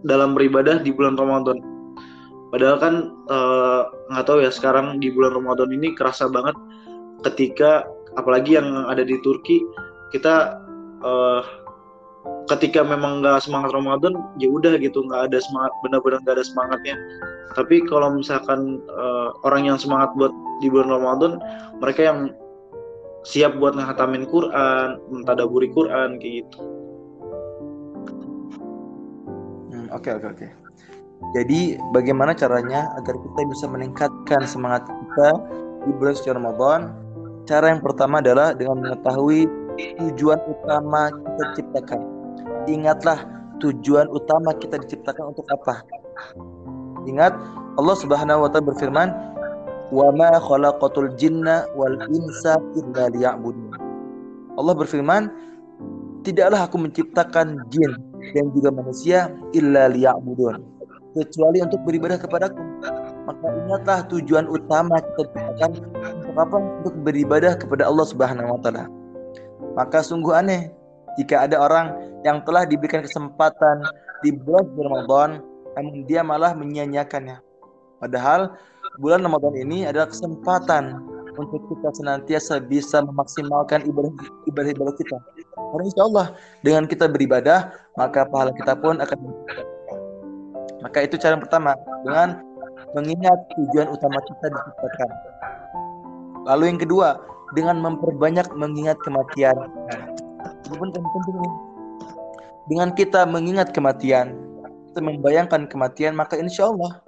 dalam 0.05 0.37
beribadah 0.37 0.81
di 0.81 0.93
bulan 0.93 1.17
Ramadan. 1.17 1.61
Padahal 2.51 2.77
kan 2.83 2.95
eh, 3.31 3.70
nggak 4.11 4.27
tahu 4.27 4.43
ya 4.43 4.51
sekarang 4.51 4.99
di 4.99 5.15
bulan 5.15 5.39
Ramadan 5.39 5.71
ini 5.71 5.95
kerasa 5.95 6.27
banget 6.27 6.59
ketika 7.23 7.87
apalagi 8.19 8.59
yang 8.59 8.67
ada 8.91 9.07
di 9.07 9.15
Turki 9.23 9.63
kita 10.11 10.59
uh, 11.07 11.43
ketika 12.51 12.83
memang 12.83 13.23
nggak 13.23 13.47
semangat 13.47 13.71
Ramadan 13.71 14.19
ya 14.43 14.51
udah 14.51 14.75
gitu 14.83 15.07
nggak 15.07 15.31
ada 15.31 15.39
semangat 15.39 15.73
benar-benar 15.87 16.19
nggak 16.27 16.37
ada 16.43 16.47
semangatnya. 16.47 16.97
Tapi 17.55 17.83
kalau 17.87 18.15
misalkan 18.15 18.83
uh, 18.91 19.35
orang 19.47 19.67
yang 19.71 19.79
semangat 19.79 20.11
buat 20.19 20.35
di 20.63 20.67
bulan 20.71 20.91
Ramadan 20.91 21.39
mereka 21.79 22.11
yang 22.11 22.19
siap 23.23 23.57
buat 23.61 23.77
ngehatamin 23.77 24.27
Quran, 24.27 24.99
mentadaburi 25.13 25.71
Quran 25.71 26.19
kayak 26.19 26.45
gitu. 26.45 26.59
Oke 29.91 30.11
oke 30.15 30.27
oke. 30.31 30.47
Jadi 31.31 31.79
bagaimana 31.95 32.35
caranya 32.35 32.91
agar 32.99 33.15
kita 33.15 33.41
bisa 33.47 33.67
meningkatkan 33.71 34.43
semangat 34.51 34.83
kita 34.91 35.29
di 35.87 35.91
bulan 35.95 36.15
suci 36.19 36.31
Ramadan? 36.35 36.91
Cara 37.47 37.71
yang 37.71 37.83
pertama 37.83 38.19
adalah 38.19 38.51
dengan 38.51 38.83
mengetahui 38.83 39.47
tujuan 39.79 40.41
utama 40.51 41.15
kita 41.15 41.43
diciptakan. 41.55 42.01
Ingatlah 42.67 43.19
tujuan 43.63 44.11
utama 44.11 44.51
kita 44.59 44.83
diciptakan 44.83 45.31
untuk 45.31 45.47
apa? 45.55 45.87
Ingat 47.07 47.33
Allah 47.79 47.97
Subhanahu 47.97 48.45
wa 48.45 48.49
taala 48.51 48.67
berfirman, 48.75 49.09
"Wa 49.95 50.11
ma 50.11 50.35
khalaqatul 50.37 51.15
jinna 51.15 51.71
wal 51.79 51.95
insa 52.11 52.59
illa 52.75 53.07
liya'budun." 53.07 53.79
Allah 54.59 54.75
berfirman, 54.75 55.31
"Tidaklah 56.27 56.67
aku 56.67 56.77
menciptakan 56.77 57.71
jin 57.71 57.95
dan 58.35 58.53
juga 58.53 58.69
manusia 58.75 59.33
illa 59.57 59.89
liya'budun, 59.89 60.80
kecuali 61.17 61.63
untuk 61.63 61.81
beribadah 61.87 62.19
kepadaku." 62.19 62.63
Maka 63.29 63.47
ingatlah 63.47 63.99
tujuan 64.11 64.47
utama 64.51 64.99
kita 64.99 65.23
diciptakan 65.31 65.71
untuk 66.25 66.35
apa? 66.35 66.57
Untuk 66.83 66.95
beribadah 67.07 67.53
kepada 67.55 67.87
Allah 67.87 68.07
Subhanahu 68.09 68.49
wa 68.57 68.61
taala. 68.63 68.85
Maka 69.79 70.03
sungguh 70.03 70.35
aneh 70.35 70.73
jika 71.15 71.47
ada 71.47 71.61
orang 71.61 71.95
yang 72.27 72.43
telah 72.43 72.67
diberikan 72.67 73.07
kesempatan 73.07 73.87
di 74.25 74.35
bulan 74.35 74.67
Ramadan 74.77 75.31
namun 75.79 76.03
dia 76.11 76.27
malah 76.27 76.53
menyia-nyiakannya. 76.57 77.39
Padahal 78.03 78.57
bulan 78.99 79.23
Ramadan 79.23 79.55
ini 79.55 79.87
adalah 79.87 80.11
kesempatan 80.11 80.99
untuk 81.39 81.63
kita 81.71 81.95
senantiasa 81.95 82.59
bisa 82.61 83.01
memaksimalkan 83.07 83.87
ibadah 83.87 84.13
ibadah, 84.51 84.93
kita. 84.99 85.17
Karena 85.55 85.85
insya 85.87 86.03
Allah 86.05 86.27
dengan 86.67 86.85
kita 86.91 87.07
beribadah 87.07 87.71
maka 87.95 88.27
pahala 88.27 88.51
kita 88.57 88.75
pun 88.77 88.99
akan 88.99 89.19
maka 90.81 91.05
itu 91.05 91.17
cara 91.21 91.37
pertama 91.37 91.77
dengan 92.05 92.41
mengingat 92.97 93.39
tujuan 93.57 93.89
utama 93.93 94.19
kita 94.25 94.47
diciptakan. 94.51 95.11
Lalu 96.49 96.65
yang 96.75 96.81
kedua 96.81 97.09
dengan 97.55 97.83
memperbanyak 97.83 98.49
mengingat 98.57 98.97
kematian. 99.05 99.57
Penting 100.71 101.05
Dengan 102.71 102.95
kita 102.95 103.27
mengingat 103.27 103.75
kematian, 103.75 104.39
kita 104.91 105.01
membayangkan 105.03 105.67
kematian, 105.67 106.15
maka 106.15 106.39
insya 106.39 106.71
Allah 106.71 107.03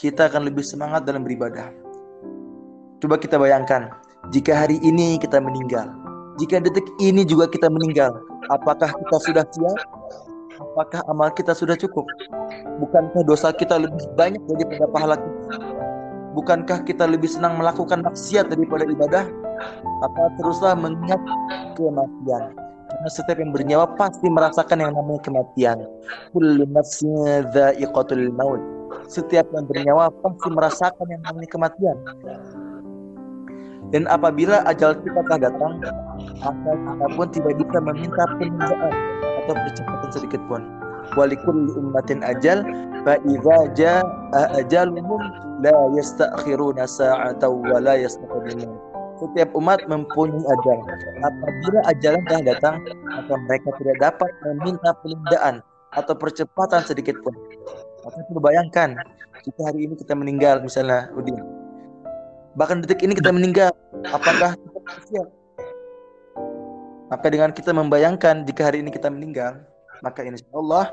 kita 0.00 0.32
akan 0.32 0.48
lebih 0.48 0.64
semangat 0.64 1.04
dalam 1.04 1.22
beribadah. 1.22 1.68
Coba 3.04 3.20
kita 3.20 3.36
bayangkan, 3.36 3.92
jika 4.32 4.56
hari 4.56 4.80
ini 4.80 5.20
kita 5.20 5.36
meninggal, 5.36 5.92
jika 6.40 6.64
detik 6.64 6.88
ini 6.96 7.22
juga 7.28 7.44
kita 7.44 7.68
meninggal, 7.68 8.16
apakah 8.48 8.88
kita 8.88 9.16
sudah 9.20 9.44
siap? 9.52 9.78
Apakah 10.54 11.02
amal 11.10 11.34
kita 11.34 11.50
sudah 11.50 11.74
cukup? 11.74 12.06
Bukankah 12.78 13.26
dosa 13.26 13.50
kita 13.50 13.74
lebih 13.74 14.06
banyak 14.14 14.38
daripada 14.46 14.86
pahala 14.94 15.16
kita? 15.18 15.54
Bukankah 16.34 16.78
kita 16.86 17.06
lebih 17.10 17.30
senang 17.30 17.58
melakukan 17.58 18.02
maksiat 18.02 18.50
daripada 18.50 18.86
ibadah? 18.86 19.24
Maka 20.02 20.22
teruslah 20.38 20.74
mengingat 20.78 21.18
kematian. 21.78 22.54
Karena 22.90 23.08
setiap 23.10 23.38
yang 23.42 23.50
bernyawa 23.50 23.86
pasti 23.98 24.26
merasakan 24.30 24.78
yang 24.78 24.92
namanya 24.94 25.20
kematian. 25.26 25.78
Setiap 29.10 29.46
yang 29.50 29.64
bernyawa 29.66 30.10
pasti 30.22 30.48
merasakan 30.54 31.06
yang 31.10 31.22
namanya 31.26 31.50
kematian. 31.50 31.96
Dan 33.90 34.10
apabila 34.10 34.62
ajal 34.66 34.98
kita 35.02 35.20
telah 35.26 35.50
datang, 35.50 35.72
maka 36.42 36.70
kita 36.74 37.06
pun 37.14 37.26
tidak 37.30 37.52
bisa 37.62 37.78
meminta 37.78 38.22
penundaan 38.38 38.94
atau 39.44 39.54
percepatan 39.54 40.10
sedikit 40.10 40.40
pun. 40.48 40.64
Walikul 41.20 41.68
ummatin 41.76 42.24
ajal, 42.24 42.64
fa 43.04 43.20
idza 43.28 43.58
jaa 43.76 44.00
ajaluhum 44.56 45.20
la 45.60 45.76
yastakhiruna 45.92 46.88
sa'atan 46.88 47.60
wa 47.68 47.76
la 47.76 48.00
yastaqdimun. 48.00 48.72
Setiap 49.20 49.52
umat 49.54 49.84
mempunyai 49.86 50.42
ajal. 50.42 50.78
Apabila 51.22 51.80
ajalan 51.92 52.22
telah 52.26 52.42
datang, 52.56 52.76
maka 53.04 53.34
mereka 53.46 53.68
tidak 53.78 53.96
dapat 54.00 54.30
meminta 54.42 54.90
penundaan 55.04 55.54
atau 55.94 56.14
percepatan 56.16 56.82
sedikit 56.82 57.14
pun. 57.22 57.36
Maka 58.02 58.18
coba 58.32 58.50
bayangkan 58.50 58.98
jika 59.44 59.60
hari 59.70 59.86
ini 59.86 59.94
kita 60.00 60.16
meninggal 60.16 60.64
misalnya 60.64 61.12
Udin. 61.14 61.38
Bahkan 62.56 62.82
detik 62.86 63.04
ini 63.04 63.12
kita 63.12 63.30
meninggal, 63.30 63.70
apakah 64.08 64.56
kita 64.56 64.80
siap? 65.10 65.26
Maka 67.12 67.26
dengan 67.28 67.50
kita 67.52 67.70
membayangkan 67.76 68.48
jika 68.48 68.72
hari 68.72 68.80
ini 68.80 68.88
kita 68.88 69.12
meninggal, 69.12 69.60
maka 70.00 70.24
insya 70.24 70.48
Allah 70.56 70.88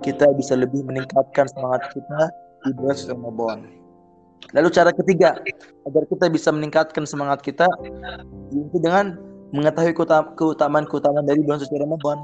kita 0.00 0.30
bisa 0.38 0.54
lebih 0.56 0.86
meningkatkan 0.86 1.50
semangat 1.50 1.90
kita 1.92 2.20
di 2.64 2.70
bulan 2.76 2.96
Ramadan. 2.96 3.58
Lalu 4.56 4.68
cara 4.72 4.90
ketiga 4.90 5.36
agar 5.84 6.02
kita 6.08 6.26
bisa 6.32 6.48
meningkatkan 6.50 7.04
semangat 7.04 7.44
kita 7.44 7.68
yaitu 8.50 8.78
dengan 8.80 9.20
mengetahui 9.50 9.92
keutamaan-keutamaan 10.38 11.26
dari 11.26 11.42
bulan 11.44 11.60
suci 11.60 11.76
Ramadan. 11.76 12.18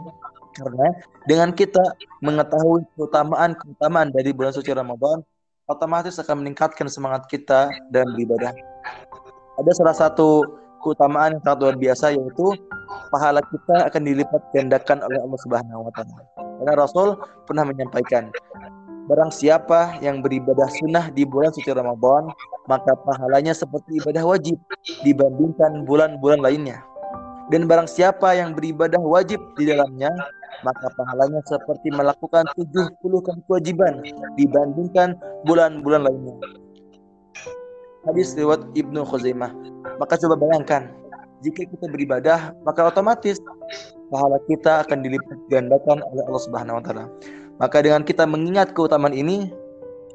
Karena 0.57 0.89
dengan 1.29 1.53
kita 1.53 1.85
mengetahui 2.25 2.89
keutamaan-keutamaan 2.97 4.09
dari 4.15 4.33
bulan 4.33 4.57
suci 4.57 4.73
Ramadan, 4.73 5.21
otomatis 5.69 6.17
akan 6.17 6.41
meningkatkan 6.41 6.89
semangat 6.89 7.29
kita 7.29 7.69
dalam 7.93 8.17
beribadah. 8.17 8.57
Ada 9.61 9.73
salah 9.77 9.97
satu 9.97 10.47
keutamaan 10.87 11.35
yang 11.35 11.43
sangat 11.43 11.59
luar 11.67 11.77
biasa 11.83 12.15
yaitu 12.15 12.47
pahala 13.11 13.43
kita 13.43 13.91
akan 13.91 14.03
dilipat 14.07 14.43
gandakan 14.55 15.03
oleh 15.03 15.19
Allah 15.19 15.41
Subhanahu 15.43 15.91
wa 15.91 15.93
taala. 15.99 16.23
Karena 16.63 16.73
Rasul 16.79 17.19
pernah 17.45 17.67
menyampaikan, 17.67 18.31
barang 19.11 19.33
siapa 19.35 19.99
yang 19.99 20.23
beribadah 20.23 20.71
sunnah 20.79 21.11
di 21.11 21.27
bulan 21.27 21.51
suci 21.51 21.75
Ramadan, 21.75 22.31
maka 22.71 22.95
pahalanya 23.03 23.51
seperti 23.53 23.99
ibadah 23.99 24.23
wajib 24.23 24.57
dibandingkan 25.03 25.83
bulan-bulan 25.83 26.39
lainnya. 26.39 26.83
Dan 27.51 27.71
barang 27.71 27.87
siapa 27.87 28.35
yang 28.35 28.59
beribadah 28.59 28.99
wajib 28.99 29.39
di 29.55 29.71
dalamnya, 29.71 30.11
maka 30.67 30.91
pahalanya 30.99 31.39
seperti 31.47 31.95
melakukan 31.95 32.43
70 32.59 32.99
kali 32.99 33.41
kewajiban 33.47 34.03
dibandingkan 34.35 35.15
bulan-bulan 35.47 36.11
lainnya. 36.11 36.35
Hadis 38.07 38.35
riwayat 38.39 38.67
Ibnu 38.75 39.03
Khuzaimah. 39.03 39.51
Maka 39.97 40.21
coba 40.21 40.35
bayangkan, 40.37 40.93
jika 41.45 41.69
kita 41.69 41.87
beribadah, 41.89 42.53
maka 42.65 42.89
otomatis 42.89 43.41
pahala 44.09 44.39
kita 44.47 44.87
akan 44.87 45.03
dilipat 45.05 45.39
gandakan 45.53 46.01
oleh 46.13 46.23
Allah 46.25 46.43
Subhanahu 46.43 46.79
wa 46.81 46.83
taala. 46.85 47.05
Maka 47.57 47.81
dengan 47.81 48.05
kita 48.05 48.29
mengingat 48.29 48.77
keutamaan 48.77 49.17
ini, 49.17 49.49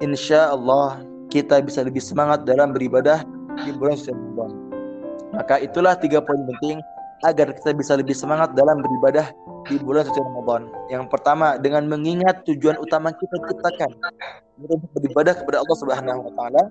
insya 0.01 0.53
Allah 0.53 1.01
kita 1.33 1.61
bisa 1.63 1.81
lebih 1.81 2.01
semangat 2.03 2.45
dalam 2.45 2.73
beribadah 2.75 3.25
di 3.65 3.71
bulan 3.73 3.97
suci 3.97 4.13
Ramadan. 4.13 4.51
Maka 5.31 5.55
itulah 5.63 5.95
tiga 5.95 6.19
poin 6.19 6.43
penting 6.43 6.83
agar 7.23 7.53
kita 7.53 7.71
bisa 7.77 7.93
lebih 7.97 8.17
semangat 8.17 8.51
dalam 8.57 8.81
beribadah 8.81 9.31
di 9.69 9.77
bulan 9.79 10.05
suci 10.05 10.19
Ramadan. 10.19 10.69
Yang 10.89 11.03
pertama 11.09 11.57
dengan 11.57 11.87
mengingat 11.87 12.43
tujuan 12.49 12.77
utama 12.81 13.13
kita 13.13 13.35
ciptakan 13.49 13.91
beribadah 14.97 15.33
kepada 15.37 15.61
Allah 15.61 15.77
Subhanahu 15.77 16.19
wa 16.29 16.33
taala. 16.37 16.63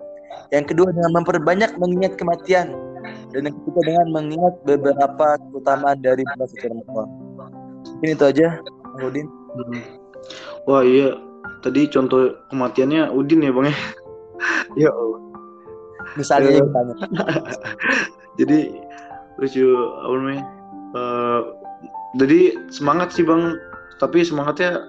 Yang 0.55 0.75
kedua 0.75 0.95
dengan 0.95 1.23
memperbanyak 1.23 1.75
mengingat 1.79 2.15
kematian 2.15 2.71
dan 3.31 3.47
yang 3.47 3.57
ketiga 3.63 3.81
dengan 3.87 4.07
mengingat 4.11 4.55
beberapa 4.67 5.27
keutamaan 5.51 5.99
dari 6.03 6.23
bulan 6.35 6.49
suci 6.51 6.67
Ramadan. 6.67 7.09
Ini 8.03 8.13
itu 8.17 8.25
aja, 8.27 8.47
Udin. 9.01 9.27
Wah 10.67 10.83
iya, 10.83 11.17
tadi 11.63 11.87
contoh 11.91 12.35
kematiannya 12.51 13.11
Udin 13.15 13.47
ya 13.47 13.53
bang 13.55 13.71
ya. 13.71 13.77
ya 14.87 14.91
Allah. 14.91 15.21
Misalnya 16.19 16.59
uh, 16.59 16.71
tanya. 16.75 16.95
Jadi 18.41 18.59
lucu 19.41 19.65
apa 20.05 20.15
namanya 20.21 20.45
uh, 20.93 21.41
jadi 22.21 22.57
semangat 22.69 23.17
sih 23.17 23.25
bang 23.25 23.57
tapi 23.97 24.21
semangatnya 24.21 24.85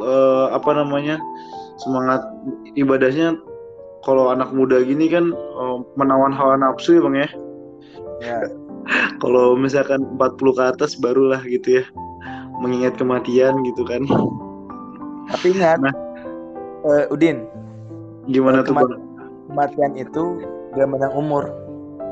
uh, 0.00 0.48
apa 0.54 0.72
namanya 0.72 1.20
semangat 1.84 2.24
ibadahnya 2.72 3.36
kalau 4.02 4.32
anak 4.32 4.48
muda 4.56 4.80
gini 4.80 5.12
kan 5.12 5.36
uh, 5.36 5.84
menawan 6.00 6.32
hawa 6.32 6.56
nafsu 6.56 6.96
ya 6.96 7.04
bang 7.04 7.16
ya 7.26 7.28
ya. 8.22 8.38
Kalau 9.18 9.54
misalkan 9.58 10.06
40 10.18 10.58
ke 10.58 10.62
atas 10.62 10.94
barulah 10.98 11.42
gitu 11.46 11.82
ya. 11.82 11.84
Mengingat 12.62 12.94
kematian 12.94 13.58
gitu 13.66 13.82
kan. 13.82 14.06
Tapi 15.34 15.58
ingat 15.58 15.82
nah, 15.82 15.94
uh, 16.86 17.10
Udin. 17.10 17.46
Gimana 18.30 18.62
tuh 18.62 18.74
bang? 18.78 19.12
kematian 19.50 19.92
itu 19.98 20.40
gak 20.72 20.88
menang 20.88 21.12
umur. 21.12 21.50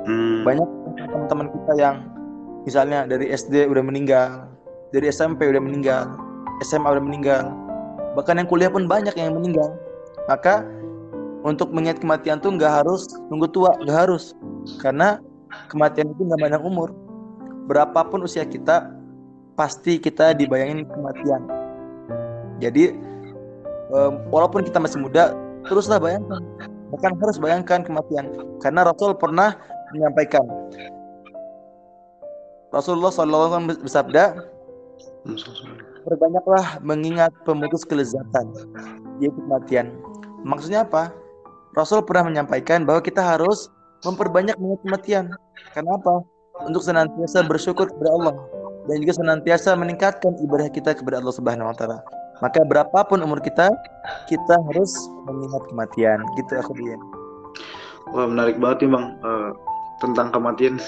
Hmm. 0.09 0.49
banyak 0.49 0.65
teman-teman 1.13 1.53
kita 1.53 1.73
yang 1.77 1.97
misalnya 2.65 3.05
dari 3.05 3.29
SD 3.29 3.69
udah 3.69 3.85
meninggal, 3.85 4.49
dari 4.97 5.13
SMP 5.13 5.45
udah 5.45 5.61
meninggal, 5.61 6.17
SMA 6.65 6.89
udah 6.89 7.05
meninggal, 7.05 7.53
bahkan 8.17 8.41
yang 8.41 8.49
kuliah 8.49 8.73
pun 8.73 8.89
banyak 8.89 9.13
yang 9.13 9.37
meninggal. 9.37 9.77
Maka 10.25 10.65
untuk 11.45 11.69
mengingat 11.77 12.01
kematian 12.01 12.41
tuh 12.41 12.57
nggak 12.57 12.81
harus 12.81 13.13
nunggu 13.29 13.53
tua, 13.53 13.77
nggak 13.85 14.09
harus, 14.09 14.33
karena 14.81 15.21
kematian 15.71 16.13
itu 16.13 16.23
nggak 16.27 16.41
pandang 16.41 16.65
umur. 16.65 16.95
Berapapun 17.71 18.27
usia 18.27 18.43
kita, 18.43 18.91
pasti 19.55 20.01
kita 20.01 20.35
dibayangin 20.35 20.89
kematian. 20.89 21.43
Jadi 22.59 22.95
walaupun 24.31 24.67
kita 24.67 24.79
masih 24.79 25.03
muda, 25.03 25.35
teruslah 25.67 25.99
bayangkan, 25.99 26.43
bahkan 26.95 27.13
harus 27.19 27.37
bayangkan 27.43 27.81
kematian, 27.83 28.27
karena 28.63 28.87
Rasul 28.87 29.19
pernah 29.19 29.59
menyampaikan 29.91 30.47
Rasulullah 32.71 33.11
SAW 33.11 33.67
bersabda, 33.83 34.47
Berbanyaklah 36.01 36.81
mengingat 36.81 37.29
pemutus 37.45 37.85
kelezatan, 37.85 38.47
yaitu 39.21 39.37
kematian. 39.45 39.93
Maksudnya 40.49 40.89
apa? 40.89 41.13
Rasul 41.77 42.01
pernah 42.01 42.33
menyampaikan 42.33 42.89
bahwa 42.89 43.05
kita 43.05 43.21
harus 43.21 43.69
memperbanyak 44.05 44.57
mengingat 44.57 44.81
kematian. 44.85 45.25
Kenapa? 45.77 46.25
Untuk 46.65 46.85
senantiasa 46.85 47.45
bersyukur 47.45 47.89
kepada 47.89 48.11
Allah 48.13 48.35
dan 48.89 48.97
juga 49.01 49.17
senantiasa 49.17 49.77
meningkatkan 49.77 50.37
ibadah 50.45 50.69
kita 50.73 50.97
kepada 50.97 51.21
Allah 51.21 51.35
Subhanahu 51.35 51.69
wa 51.73 51.77
taala. 51.77 51.99
Maka 52.41 52.65
berapapun 52.65 53.21
umur 53.21 53.41
kita, 53.45 53.69
kita 54.25 54.55
harus 54.73 54.93
mengingat 55.29 55.61
kematian. 55.69 56.19
Gitu 56.41 56.53
aku 56.57 56.73
dia. 56.77 56.97
Wah 58.17 58.25
menarik 58.25 58.57
banget 58.57 58.89
nih 58.89 58.91
bang 58.97 59.07
uh, 59.21 59.51
tentang 60.01 60.33
kematian. 60.33 60.81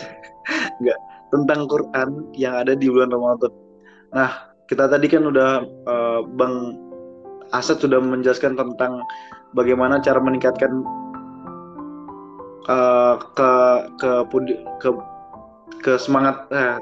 Enggak 0.81 0.99
tentang 1.33 1.61
Quran 1.69 2.09
yang 2.37 2.57
ada 2.57 2.73
di 2.73 2.89
bulan 2.89 3.13
Ramadan. 3.13 3.53
Nah 4.17 4.31
kita 4.69 4.89
tadi 4.89 5.07
kan 5.09 5.29
udah 5.29 5.65
uh, 5.89 6.21
bang 6.37 6.77
Asad 7.53 7.85
sudah 7.85 8.01
menjelaskan 8.01 8.57
tentang 8.57 9.05
bagaimana 9.53 10.01
cara 10.01 10.17
meningkatkan 10.25 10.73
uh, 12.69 13.15
ke 13.35 13.51
ke 13.99 14.11
ke 14.83 14.89
ke 15.83 15.93
semangat 15.99 16.47
uh, 16.55 16.79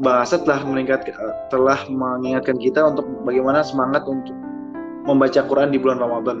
Bang 0.00 0.24
Asad 0.24 0.48
telah 0.48 0.64
meningkat 0.64 1.12
telah 1.52 1.78
mengingatkan 1.88 2.56
kita 2.56 2.92
untuk 2.92 3.04
bagaimana 3.28 3.60
semangat 3.60 4.08
untuk 4.08 4.34
membaca 5.04 5.40
Quran 5.44 5.68
di 5.74 5.78
bulan 5.78 6.00
Ramadan. 6.00 6.38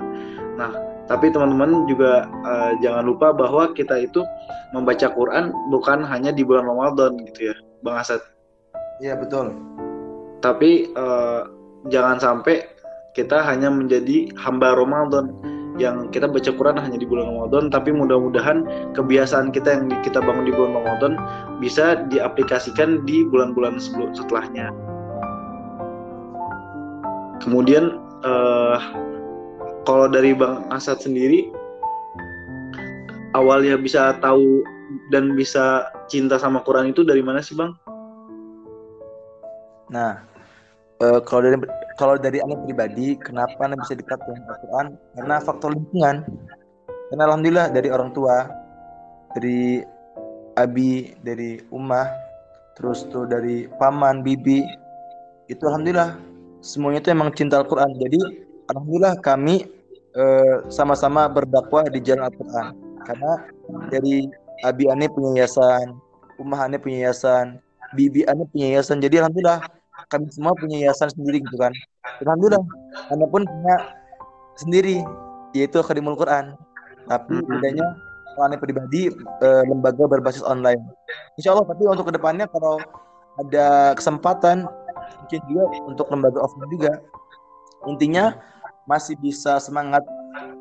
Nah, 0.56 0.72
tapi 1.10 1.28
teman-teman 1.28 1.84
juga 1.90 2.28
uh, 2.46 2.72
jangan 2.80 3.04
lupa 3.04 3.34
bahwa 3.34 3.76
kita 3.76 4.08
itu 4.08 4.24
membaca 4.72 5.12
Quran 5.12 5.52
bukan 5.68 6.00
hanya 6.06 6.32
di 6.32 6.46
bulan 6.46 6.64
Ramadan 6.64 7.20
gitu 7.28 7.52
ya, 7.52 7.56
Bang 7.84 8.00
Asad. 8.00 8.24
Iya 9.04 9.20
betul. 9.20 9.52
Tapi 10.40 10.90
uh, 10.96 11.46
jangan 11.92 12.18
sampai 12.22 12.64
kita 13.12 13.44
hanya 13.44 13.68
menjadi 13.68 14.32
hamba 14.40 14.72
Ramadan 14.72 15.36
yang 15.82 16.06
kita 16.14 16.30
baca 16.30 16.50
Quran 16.54 16.78
hanya 16.78 16.98
di 16.98 17.06
bulan 17.06 17.26
Ramadan 17.34 17.68
tapi 17.74 17.90
mudah-mudahan 17.90 18.62
kebiasaan 18.94 19.50
kita 19.50 19.68
yang 19.74 19.84
kita 20.06 20.22
bangun 20.22 20.46
di 20.46 20.54
bulan 20.54 20.72
Ramadan 20.78 21.12
bisa 21.58 22.06
diaplikasikan 22.06 23.02
di 23.02 23.26
bulan-bulan 23.26 23.82
sebelum 23.82 24.14
setelahnya 24.14 24.70
kemudian 27.42 27.98
uh, 28.22 28.78
kalau 29.82 30.06
dari 30.06 30.30
Bang 30.30 30.70
Asad 30.70 31.02
sendiri 31.02 31.50
awalnya 33.34 33.74
bisa 33.74 34.14
tahu 34.22 34.62
dan 35.10 35.32
bisa 35.34 35.88
cinta 36.08 36.36
sama 36.36 36.60
Quran 36.62 36.92
itu 36.92 37.02
dari 37.02 37.24
mana 37.24 37.40
sih 37.40 37.56
Bang? 37.56 37.76
Nah, 39.92 40.24
uh, 41.04 41.20
kalau 41.24 41.48
dari 41.48 41.56
kalau 42.00 42.16
dari 42.16 42.40
anda 42.40 42.56
pribadi, 42.64 43.20
kenapa 43.20 43.56
anda 43.60 43.76
bisa 43.76 43.92
dekat 43.92 44.20
dengan 44.24 44.48
Al-Quran? 44.48 44.86
Karena 45.18 45.34
faktor 45.42 45.70
lingkungan. 45.76 46.24
Karena 47.12 47.22
alhamdulillah 47.28 47.66
dari 47.72 47.88
orang 47.92 48.10
tua, 48.16 48.48
dari 49.36 49.84
abi, 50.56 51.12
dari 51.20 51.60
umah, 51.68 52.08
terus 52.76 53.04
tuh 53.12 53.28
dari 53.28 53.68
paman, 53.76 54.24
bibi, 54.24 54.64
itu 55.52 55.62
alhamdulillah 55.68 56.16
semuanya 56.64 57.04
itu 57.04 57.10
emang 57.12 57.30
cinta 57.36 57.60
Al-Quran. 57.60 57.92
Jadi 58.00 58.20
alhamdulillah 58.72 59.20
kami 59.20 59.68
eh, 60.16 60.56
sama-sama 60.72 61.28
berdakwah 61.28 61.84
di 61.92 62.00
jalan 62.00 62.32
Al-Quran. 62.32 62.66
Karena 63.02 63.32
dari 63.92 64.30
abi 64.64 64.88
ane 64.88 65.10
punya 65.10 65.42
yayasan, 65.42 65.98
umah 66.40 66.70
ane 66.70 66.80
punya 66.80 67.10
yayasan, 67.10 67.60
bibi 67.92 68.24
ane 68.24 68.48
punya 68.48 68.78
yayasan. 68.78 69.04
Jadi 69.04 69.20
alhamdulillah 69.20 69.81
kami 70.10 70.30
semua 70.32 70.56
punya 70.56 70.88
yayasan 70.88 71.10
sendiri 71.12 71.42
gitu 71.44 71.56
kan. 71.60 71.72
Alhamdulillah 72.24 72.62
anda 73.10 73.26
pun 73.28 73.46
punya 73.46 73.76
sendiri 74.58 75.02
yaitu 75.52 75.78
Akademul 75.78 76.18
Quran. 76.18 76.56
Tapi 77.06 77.34
bedanya 77.44 77.86
kalau 78.32 78.44
anda 78.48 78.58
pribadi 78.58 79.12
e, 79.14 79.48
lembaga 79.68 80.08
berbasis 80.08 80.42
online. 80.46 80.80
Insya 81.36 81.52
Allah 81.52 81.66
tapi 81.68 81.82
untuk 81.84 82.08
ke 82.08 82.14
depannya 82.16 82.48
kalau 82.48 82.80
ada 83.40 83.96
kesempatan 83.96 84.68
mungkin 85.24 85.40
juga 85.48 85.64
untuk 85.88 86.06
lembaga 86.12 86.38
offline 86.44 86.68
juga 86.68 86.92
intinya 87.88 88.36
masih 88.86 89.16
bisa 89.18 89.58
semangat 89.58 90.02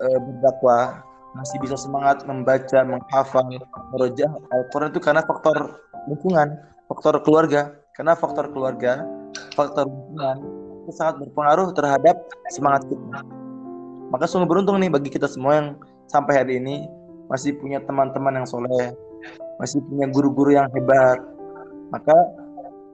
e, 0.01 0.07
berdakwah 0.17 1.03
masih 1.31 1.63
bisa 1.63 1.79
semangat 1.79 2.27
membaca 2.27 2.83
menghafal 2.83 3.47
merojah 3.95 4.27
Al-Quran 4.51 4.91
itu 4.91 4.99
karena 4.99 5.23
faktor 5.23 5.79
lingkungan 6.11 6.59
faktor 6.91 7.23
keluarga. 7.23 7.79
Karena 7.91 8.15
faktor 8.15 8.51
keluarga 8.55 9.03
faktor 9.53 9.87
lingkungan 9.87 10.37
itu 10.81 10.91
sangat 10.97 11.15
berpengaruh 11.25 11.69
terhadap 11.77 12.15
semangat 12.49 12.87
kita. 12.89 13.19
Maka 14.11 14.25
sungguh 14.27 14.49
beruntung 14.49 14.81
nih 14.81 14.91
bagi 14.91 15.07
kita 15.07 15.29
semua 15.29 15.53
yang 15.61 15.67
sampai 16.11 16.43
hari 16.43 16.59
ini 16.59 16.83
masih 17.31 17.55
punya 17.55 17.79
teman-teman 17.87 18.43
yang 18.43 18.47
soleh, 18.49 18.91
masih 19.61 19.79
punya 19.87 20.11
guru-guru 20.11 20.51
yang 20.57 20.67
hebat. 20.75 21.21
Maka 21.95 22.15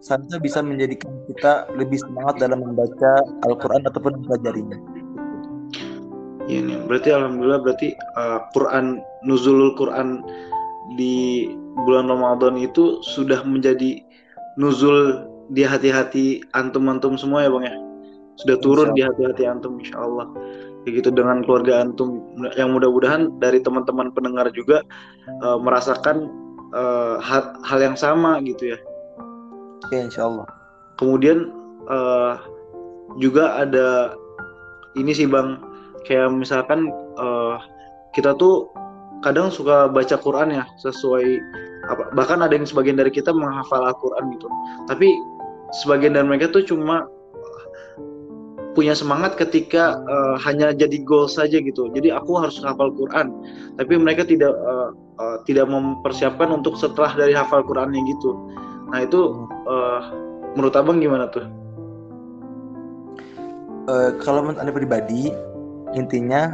seharusnya 0.02 0.38
bisa 0.38 0.62
menjadikan 0.62 1.10
kita 1.26 1.66
lebih 1.74 1.98
semangat 1.98 2.38
dalam 2.38 2.62
membaca 2.62 3.26
Al-Quran 3.50 3.82
ataupun 3.90 4.22
mempelajarinya. 4.22 4.78
Iya 6.48 6.60
nih, 6.64 6.80
berarti 6.88 7.10
alhamdulillah 7.12 7.60
berarti 7.60 7.90
uh, 8.16 8.40
Quran 8.56 9.04
nuzulul 9.28 9.76
Quran 9.76 10.24
di 10.96 11.52
bulan 11.84 12.08
Ramadan 12.08 12.56
itu 12.56 13.04
sudah 13.04 13.44
menjadi 13.44 14.00
nuzul 14.56 15.28
di 15.52 15.64
hati-hati 15.64 16.44
antum-antum 16.56 17.16
semua 17.16 17.48
ya 17.48 17.50
bang 17.52 17.66
ya? 17.72 17.76
Sudah 18.38 18.58
turun 18.62 18.90
di 18.94 19.02
hati-hati 19.02 19.44
antum 19.50 19.82
insya 19.82 20.04
Allah 20.04 20.30
kayak 20.86 21.04
gitu 21.04 21.10
dengan 21.12 21.44
keluarga 21.44 21.82
antum. 21.82 22.22
Yang 22.56 22.70
mudah-mudahan 22.80 23.22
dari 23.42 23.60
teman-teman 23.64 24.14
pendengar 24.14 24.48
juga 24.54 24.86
uh, 25.42 25.58
merasakan 25.58 26.30
uh, 26.72 27.18
hal, 27.20 27.58
hal 27.66 27.80
yang 27.82 27.98
sama 27.98 28.40
gitu 28.46 28.76
ya. 28.76 28.80
Ya 29.90 30.04
insya 30.04 30.28
Allah 30.28 30.48
kemudian 30.98 31.54
uh, 31.88 32.42
juga 33.22 33.64
ada 33.64 34.18
ini 34.98 35.14
sih 35.14 35.30
bang. 35.30 35.62
Kayak 36.04 36.34
misalkan 36.34 36.90
uh, 37.20 37.62
kita 38.18 38.34
tuh 38.36 38.68
kadang 39.22 39.54
suka 39.54 39.90
baca 39.90 40.16
Quran 40.18 40.54
ya 40.54 40.64
sesuai 40.82 41.42
apa 41.88 42.04
bahkan 42.14 42.44
ada 42.44 42.54
yang 42.54 42.68
sebagian 42.68 43.00
dari 43.00 43.14
kita 43.14 43.32
menghafal 43.32 43.86
Al-Quran 43.86 44.34
gitu. 44.36 44.48
Tapi 44.90 45.08
sebagian 45.76 46.16
dari 46.16 46.26
mereka 46.28 46.52
tuh 46.52 46.64
cuma 46.64 47.08
punya 48.78 48.94
semangat 48.94 49.34
ketika 49.42 49.98
uh, 50.06 50.38
hanya 50.46 50.70
jadi 50.70 51.02
goal 51.02 51.26
saja 51.26 51.58
gitu. 51.58 51.90
Jadi 51.98 52.14
aku 52.14 52.38
harus 52.38 52.62
hafal 52.62 52.94
Quran, 52.94 53.34
tapi 53.74 53.98
mereka 53.98 54.22
tidak 54.22 54.54
uh, 54.54 54.94
uh, 55.18 55.42
tidak 55.50 55.66
mempersiapkan 55.66 56.54
untuk 56.54 56.78
setelah 56.78 57.18
dari 57.18 57.34
hafal 57.34 57.66
Qurannya 57.66 58.06
gitu. 58.06 58.38
Nah 58.94 59.02
itu 59.02 59.50
uh, 59.66 60.02
menurut 60.54 60.78
abang 60.78 61.02
gimana 61.02 61.26
tuh? 61.34 61.50
Uh, 63.90 64.14
kalau 64.22 64.46
menurut 64.46 64.62
anda 64.62 64.70
pribadi, 64.70 65.34
intinya 65.98 66.54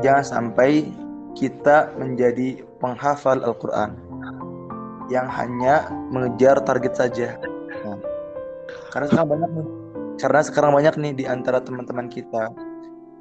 jangan 0.00 0.24
sampai 0.24 0.88
kita 1.36 1.92
menjadi 2.00 2.64
penghafal 2.80 3.36
Al-Quran 3.44 4.00
yang 5.12 5.28
hanya 5.28 5.92
mengejar 6.08 6.56
target 6.64 6.94
saja 6.96 7.28
karena 8.90 9.06
sekarang 9.08 9.28
banyak 9.30 9.50
nih, 9.54 9.66
karena 10.18 10.40
sekarang 10.42 10.70
banyak 10.74 10.94
nih 10.98 11.12
di 11.14 11.24
antara 11.26 11.58
teman-teman 11.62 12.10
kita 12.10 12.50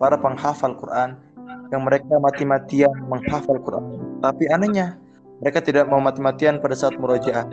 para 0.01 0.17
penghafal 0.17 0.73
Quran 0.75 1.15
yang 1.69 1.85
mereka 1.85 2.17
mati-matian 2.17 2.93
menghafal 3.05 3.61
Quran. 3.61 4.01
Tapi 4.19 4.49
anehnya 4.49 4.97
mereka 5.39 5.61
tidak 5.61 5.87
mau 5.87 6.01
mati-matian 6.01 6.59
pada 6.59 6.75
saat 6.75 6.97
murojaah, 6.97 7.45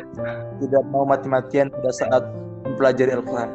tidak 0.58 0.82
mau 0.90 1.04
mati-matian 1.04 1.68
pada 1.70 1.90
saat 1.92 2.22
mempelajari 2.66 3.14
Al-Quran. 3.14 3.50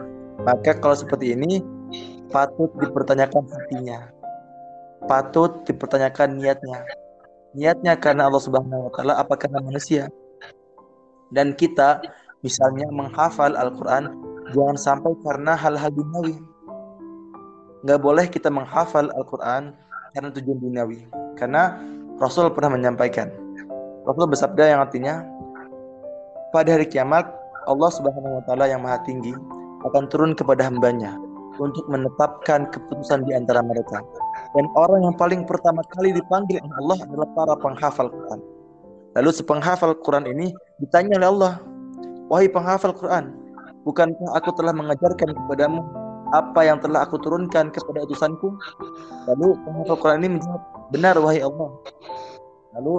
Maka 0.46 0.78
kalau 0.80 0.96
seperti 0.96 1.36
ini 1.36 1.60
patut 2.32 2.72
dipertanyakan 2.80 3.44
hatinya, 3.50 4.08
patut 5.10 5.66
dipertanyakan 5.68 6.40
niatnya. 6.40 6.86
Niatnya 7.52 8.00
karena 8.00 8.32
Allah 8.32 8.40
Subhanahu 8.40 8.88
Wa 8.88 8.92
Taala, 8.96 9.14
apa 9.20 9.36
karena 9.36 9.60
manusia? 9.60 10.08
Dan 11.36 11.52
kita 11.52 12.00
misalnya 12.40 12.88
menghafal 12.88 13.60
Al-Quran 13.60 14.31
Jangan 14.52 14.78
sampai 14.78 15.12
karena 15.24 15.56
hal-hal 15.56 15.92
duniawi. 15.96 16.36
Nggak 17.88 18.00
boleh 18.04 18.26
kita 18.28 18.52
menghafal 18.52 19.08
Al-Quran 19.16 19.72
karena 20.12 20.30
tujuan 20.36 20.60
duniawi. 20.60 21.00
Karena 21.40 21.80
Rasul 22.20 22.52
pernah 22.54 22.76
menyampaikan. 22.78 23.32
Rasul 24.06 24.28
bersabda 24.30 24.64
yang 24.76 24.80
artinya, 24.84 25.26
pada 26.52 26.76
hari 26.76 26.86
kiamat, 26.86 27.26
Allah 27.66 27.90
Subhanahu 27.90 28.42
wa 28.42 28.44
Ta'ala 28.44 28.68
yang 28.68 28.84
Maha 28.84 29.00
Tinggi 29.08 29.32
akan 29.88 30.04
turun 30.12 30.36
kepada 30.36 30.68
hambanya 30.68 31.16
untuk 31.58 31.86
menetapkan 31.90 32.70
keputusan 32.70 33.26
di 33.26 33.34
antara 33.34 33.66
mereka. 33.66 34.04
Dan 34.54 34.68
orang 34.76 35.06
yang 35.08 35.16
paling 35.16 35.42
pertama 35.48 35.82
kali 35.96 36.12
dipanggil 36.12 36.60
oleh 36.62 36.76
Allah 36.86 36.98
adalah 37.08 37.30
para 37.34 37.54
penghafal 37.58 38.08
Quran. 38.10 38.40
Lalu 39.16 39.30
sepenghafal 39.32 39.96
Quran 40.02 40.28
ini 40.28 40.54
ditanya 40.80 41.20
oleh 41.22 41.30
Allah, 41.30 41.54
wahai 42.28 42.48
penghafal 42.48 42.96
Quran, 42.96 43.41
bukankah 43.84 44.30
aku 44.38 44.50
telah 44.58 44.74
mengajarkan 44.74 45.34
kepadamu 45.34 45.82
apa 46.32 46.64
yang 46.64 46.80
telah 46.80 47.04
aku 47.04 47.20
turunkan 47.20 47.70
kepada 47.76 48.08
utusanku? 48.08 48.56
Lalu 49.28 49.60
penghafal 49.68 49.98
Quran 50.00 50.18
ini 50.24 50.30
menjawab, 50.40 50.62
benar 50.96 51.16
wahai 51.20 51.44
Allah. 51.44 51.70
Lalu 52.80 52.94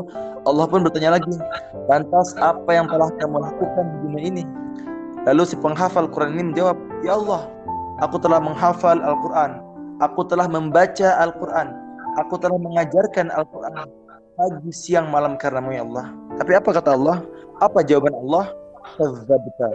Allah 0.44 0.66
pun 0.68 0.84
bertanya 0.84 1.16
lagi, 1.16 1.32
lantas 1.88 2.36
apa 2.36 2.70
yang 2.76 2.86
telah 2.92 3.08
kamu 3.16 3.40
lakukan 3.40 3.84
di 3.88 3.96
dunia 4.04 4.22
ini? 4.28 4.44
Lalu 5.24 5.48
si 5.48 5.56
penghafal 5.56 6.12
Quran 6.12 6.36
ini 6.36 6.52
menjawab, 6.52 6.76
Ya 7.00 7.16
Allah, 7.16 7.48
aku 8.04 8.20
telah 8.20 8.36
menghafal 8.36 9.00
Al-Quran, 9.00 9.64
aku 10.04 10.28
telah 10.28 10.44
membaca 10.44 11.08
Al-Quran, 11.24 11.72
aku 12.20 12.36
telah 12.36 12.58
mengajarkan 12.60 13.32
Al-Quran 13.32 13.88
pagi, 14.36 14.72
siang, 14.72 15.08
malam 15.08 15.36
karenamu 15.36 15.70
ya 15.72 15.82
Allah. 15.84 16.06
Tapi 16.40 16.52
apa 16.56 16.68
kata 16.72 16.96
Allah? 16.96 17.24
Apa 17.60 17.84
jawaban 17.84 18.12
Allah? 18.16 18.50
Kadzabta. 18.98 19.68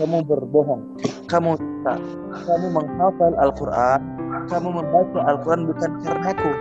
Kamu 0.00 0.24
berbohong. 0.26 0.82
Kamu 1.26 1.58
tak. 1.82 1.98
Kamu 2.46 2.66
menghafal 2.70 3.32
Al-Quran, 3.38 4.00
kamu 4.46 4.68
membaca 4.82 5.18
Al-Quran 5.26 5.66
bukan 5.66 5.90
karena 6.04 6.30
aku, 6.30 6.52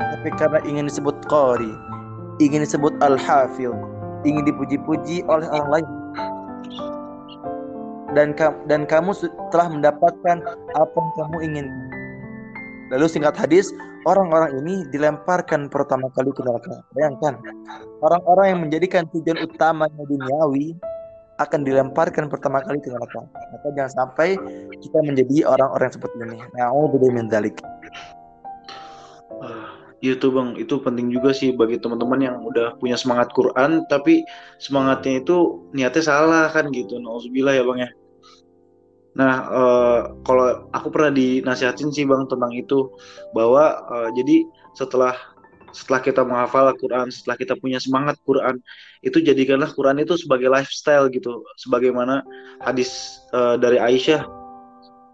tapi 0.00 0.28
karena 0.40 0.60
ingin 0.64 0.88
disebut 0.88 1.16
qari, 1.28 1.72
ingin 2.40 2.64
disebut 2.64 2.96
al-hafil, 3.04 3.76
ingin 4.24 4.44
dipuji-puji 4.48 5.26
oleh 5.28 5.48
orang 5.52 5.68
lain 5.80 5.88
dan 8.14 8.32
dan 8.70 8.86
kamu 8.86 9.10
telah 9.50 9.68
mendapatkan 9.68 10.36
apa 10.78 10.96
yang 10.96 11.12
kamu 11.18 11.36
ingin. 11.42 11.66
Lalu 12.94 13.10
singkat 13.10 13.34
hadis, 13.34 13.74
orang-orang 14.06 14.62
ini 14.62 14.86
dilemparkan 14.94 15.66
pertama 15.66 16.06
kali 16.14 16.30
ke 16.30 16.46
neraka. 16.46 16.84
Bayangkan, 16.94 17.42
orang-orang 18.04 18.46
yang 18.54 18.60
menjadikan 18.68 19.02
tujuan 19.10 19.42
utamanya 19.42 20.04
duniawi 20.06 20.78
akan 21.42 21.60
dilemparkan 21.66 22.30
pertama 22.30 22.62
kali 22.62 22.78
ke 22.78 22.90
neraka. 22.92 23.26
Maka 23.26 23.66
jangan 23.74 23.92
sampai 23.92 24.38
kita 24.78 24.98
menjadi 25.02 25.50
orang-orang 25.50 25.90
seperti 25.90 26.16
ini. 26.22 26.38
Na'udzubillah 26.54 27.12
min 27.14 27.26
dzalik. 27.26 27.58
Iya 30.04 30.20
tuh 30.20 30.36
bang, 30.36 30.52
itu 30.60 30.84
penting 30.84 31.08
juga 31.08 31.32
sih 31.32 31.56
bagi 31.56 31.80
teman-teman 31.80 32.20
yang 32.20 32.36
udah 32.44 32.76
punya 32.76 32.92
semangat 32.92 33.32
Quran, 33.32 33.88
tapi 33.88 34.20
semangatnya 34.60 35.24
itu 35.24 35.64
niatnya 35.72 36.04
salah 36.04 36.52
kan 36.52 36.68
gitu. 36.76 37.00
Nauzubillah 37.00 37.56
ya 37.56 37.64
bang 37.64 37.88
ya. 37.88 37.90
Nah, 39.16 39.34
uh, 39.48 40.00
kalau 40.28 40.68
aku 40.76 40.92
pernah 40.92 41.08
dinasihatin 41.08 41.88
sih 41.88 42.04
bang 42.04 42.28
tentang 42.28 42.52
itu 42.52 42.92
bahwa 43.32 43.80
uh, 43.88 44.12
jadi 44.12 44.44
setelah 44.76 45.16
setelah 45.74 46.00
kita 46.00 46.22
menghafal 46.22 46.70
Quran, 46.78 47.10
setelah 47.10 47.34
kita 47.34 47.58
punya 47.58 47.82
semangat 47.82 48.14
Quran, 48.22 48.62
itu 49.02 49.18
jadikanlah 49.18 49.74
Quran 49.74 49.98
itu 49.98 50.14
sebagai 50.14 50.46
lifestyle 50.46 51.10
gitu, 51.10 51.42
sebagaimana 51.58 52.22
hadis 52.62 53.18
uh, 53.34 53.58
dari 53.58 53.82
Aisyah 53.82 54.22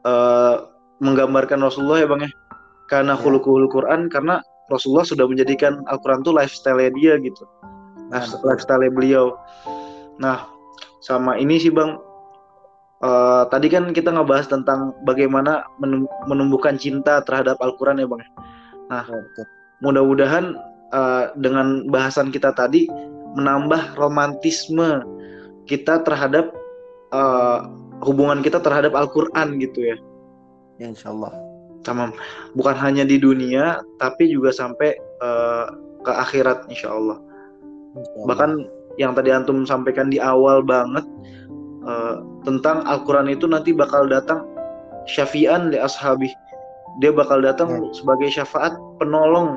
uh, 0.04 0.68
menggambarkan 1.00 1.64
Rasulullah 1.64 2.04
ya 2.04 2.08
bang 2.12 2.28
ya, 2.28 2.32
karena 2.92 3.16
ya. 3.16 3.20
khuluqul 3.24 3.72
Quran 3.72 4.12
karena 4.12 4.44
Rasulullah 4.68 5.08
sudah 5.08 5.24
menjadikan 5.24 5.80
Al-Quran 5.88 6.20
itu 6.20 6.30
lifestyle 6.36 6.78
dia 6.92 7.16
gitu, 7.16 7.44
nah, 8.12 8.22
lifestyle 8.44 8.84
beliau. 8.92 9.34
Nah, 10.20 10.44
sama 11.00 11.40
ini 11.40 11.56
sih 11.56 11.72
bang, 11.72 11.96
Uh, 13.00 13.48
tadi 13.48 13.72
kan 13.72 13.96
kita 13.96 14.12
ngebahas 14.12 14.44
tentang 14.44 14.92
bagaimana 15.08 15.64
menumbuhkan 16.28 16.76
cinta 16.76 17.24
terhadap 17.24 17.56
Al-Quran 17.56 17.96
ya 17.96 18.04
bang. 18.04 18.20
Nah, 18.92 19.08
mudah-mudahan 19.80 20.56
uh, 20.92 21.32
dengan 21.40 21.88
bahasan 21.88 22.28
kita 22.28 22.52
tadi 22.52 22.86
menambah 23.36 23.96
romantisme 23.96 25.04
kita 25.64 26.02
terhadap 26.02 26.50
uh, 27.14 27.68
hubungan 28.02 28.40
kita 28.40 28.58
terhadap 28.58 28.96
Al-Quran 28.96 29.60
gitu 29.60 29.92
ya. 29.92 29.96
Ya, 30.80 30.86
insya 30.90 31.12
Allah. 31.12 31.32
Tamam. 31.84 32.12
Bukan 32.56 32.76
hanya 32.76 33.04
di 33.04 33.20
dunia, 33.20 33.80
tapi 34.00 34.28
juga 34.28 34.52
sampai 34.52 34.96
uh, 35.20 35.68
ke 36.00 36.12
akhirat 36.12 36.68
insya 36.72 36.92
Allah. 36.92 37.20
insya 37.96 38.10
Allah. 38.16 38.26
Bahkan 38.28 38.50
yang 38.98 39.12
tadi 39.16 39.30
antum 39.32 39.64
sampaikan 39.64 40.08
di 40.12 40.20
awal 40.20 40.64
banget 40.64 41.04
uh, 41.84 42.20
tentang 42.44 42.84
Al-Quran 42.84 43.32
itu 43.32 43.46
nanti 43.48 43.72
bakal 43.72 44.08
datang 44.08 44.44
syafi'an 45.08 45.72
li 45.72 45.78
ashabi 45.80 46.28
dia 46.98 47.14
bakal 47.14 47.38
datang 47.38 47.70
hmm. 47.70 47.94
sebagai 47.94 48.32
syafaat 48.34 48.74
penolong. 48.98 49.54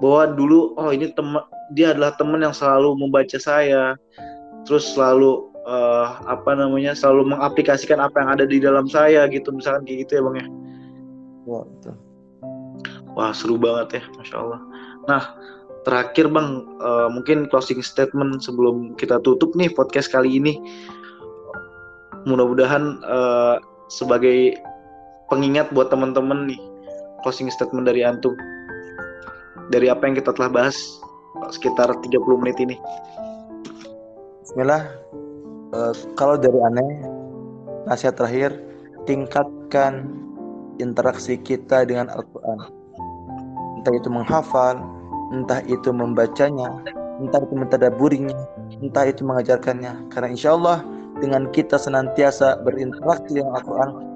Bahwa 0.00 0.32
dulu 0.32 0.74
oh 0.80 0.90
ini 0.90 1.12
teman 1.12 1.44
dia 1.76 1.94
adalah 1.94 2.16
teman 2.16 2.42
yang 2.42 2.56
selalu 2.56 2.96
membaca 2.98 3.38
saya. 3.38 3.94
Terus 4.66 4.96
selalu 4.96 5.46
uh, 5.68 6.18
apa 6.26 6.56
namanya 6.58 6.96
selalu 6.96 7.36
mengaplikasikan 7.36 8.00
apa 8.02 8.16
yang 8.18 8.30
ada 8.34 8.44
di 8.48 8.58
dalam 8.58 8.90
saya 8.90 9.28
gitu. 9.30 9.54
Misalkan 9.54 9.86
kayak 9.86 10.08
gitu 10.08 10.18
ya 10.18 10.22
bang 10.26 10.36
ya. 10.40 10.46
Wah 11.46 11.62
betul. 11.68 11.94
Wah 13.14 13.30
seru 13.36 13.60
banget 13.60 14.00
ya 14.00 14.02
masya 14.18 14.36
Allah. 14.40 14.60
Nah 15.06 15.22
terakhir 15.84 16.28
bang 16.28 16.64
uh, 16.80 17.08
mungkin 17.12 17.48
closing 17.48 17.80
statement 17.80 18.44
sebelum 18.44 18.96
kita 18.96 19.20
tutup 19.20 19.52
nih 19.52 19.68
podcast 19.68 20.08
kali 20.08 20.40
ini. 20.40 20.56
Mudah-mudahan 22.28 23.00
uh, 23.04 23.56
sebagai 23.88 24.60
pengingat 25.30 25.70
buat 25.70 25.88
teman-teman 25.88 26.50
nih 26.50 26.60
closing 27.22 27.48
statement 27.48 27.86
dari 27.86 28.02
antum 28.02 28.34
dari 29.70 29.86
apa 29.86 30.10
yang 30.10 30.18
kita 30.18 30.34
telah 30.34 30.50
bahas 30.50 30.76
sekitar 31.54 31.88
30 31.88 32.42
menit 32.42 32.58
ini. 32.58 32.76
Bismillah. 34.42 34.90
Uh, 35.70 35.94
kalau 36.18 36.34
dari 36.34 36.58
aneh 36.58 37.06
nasihat 37.86 38.18
terakhir 38.18 38.58
tingkatkan 39.06 40.10
interaksi 40.82 41.38
kita 41.38 41.86
dengan 41.86 42.10
Al-Quran. 42.10 42.58
Entah 43.78 43.94
itu 43.94 44.08
menghafal, 44.10 44.82
entah 45.30 45.62
itu 45.70 45.94
membacanya, 45.94 46.82
entah 47.22 47.40
itu 47.40 47.54
mentadaburinya, 47.54 48.34
entah 48.82 49.06
itu 49.06 49.22
mengajarkannya. 49.22 50.10
Karena 50.10 50.28
insya 50.34 50.58
Allah 50.58 50.82
dengan 51.22 51.46
kita 51.54 51.78
senantiasa 51.78 52.58
berinteraksi 52.66 53.38
dengan 53.38 53.54
Al-Quran 53.54 54.09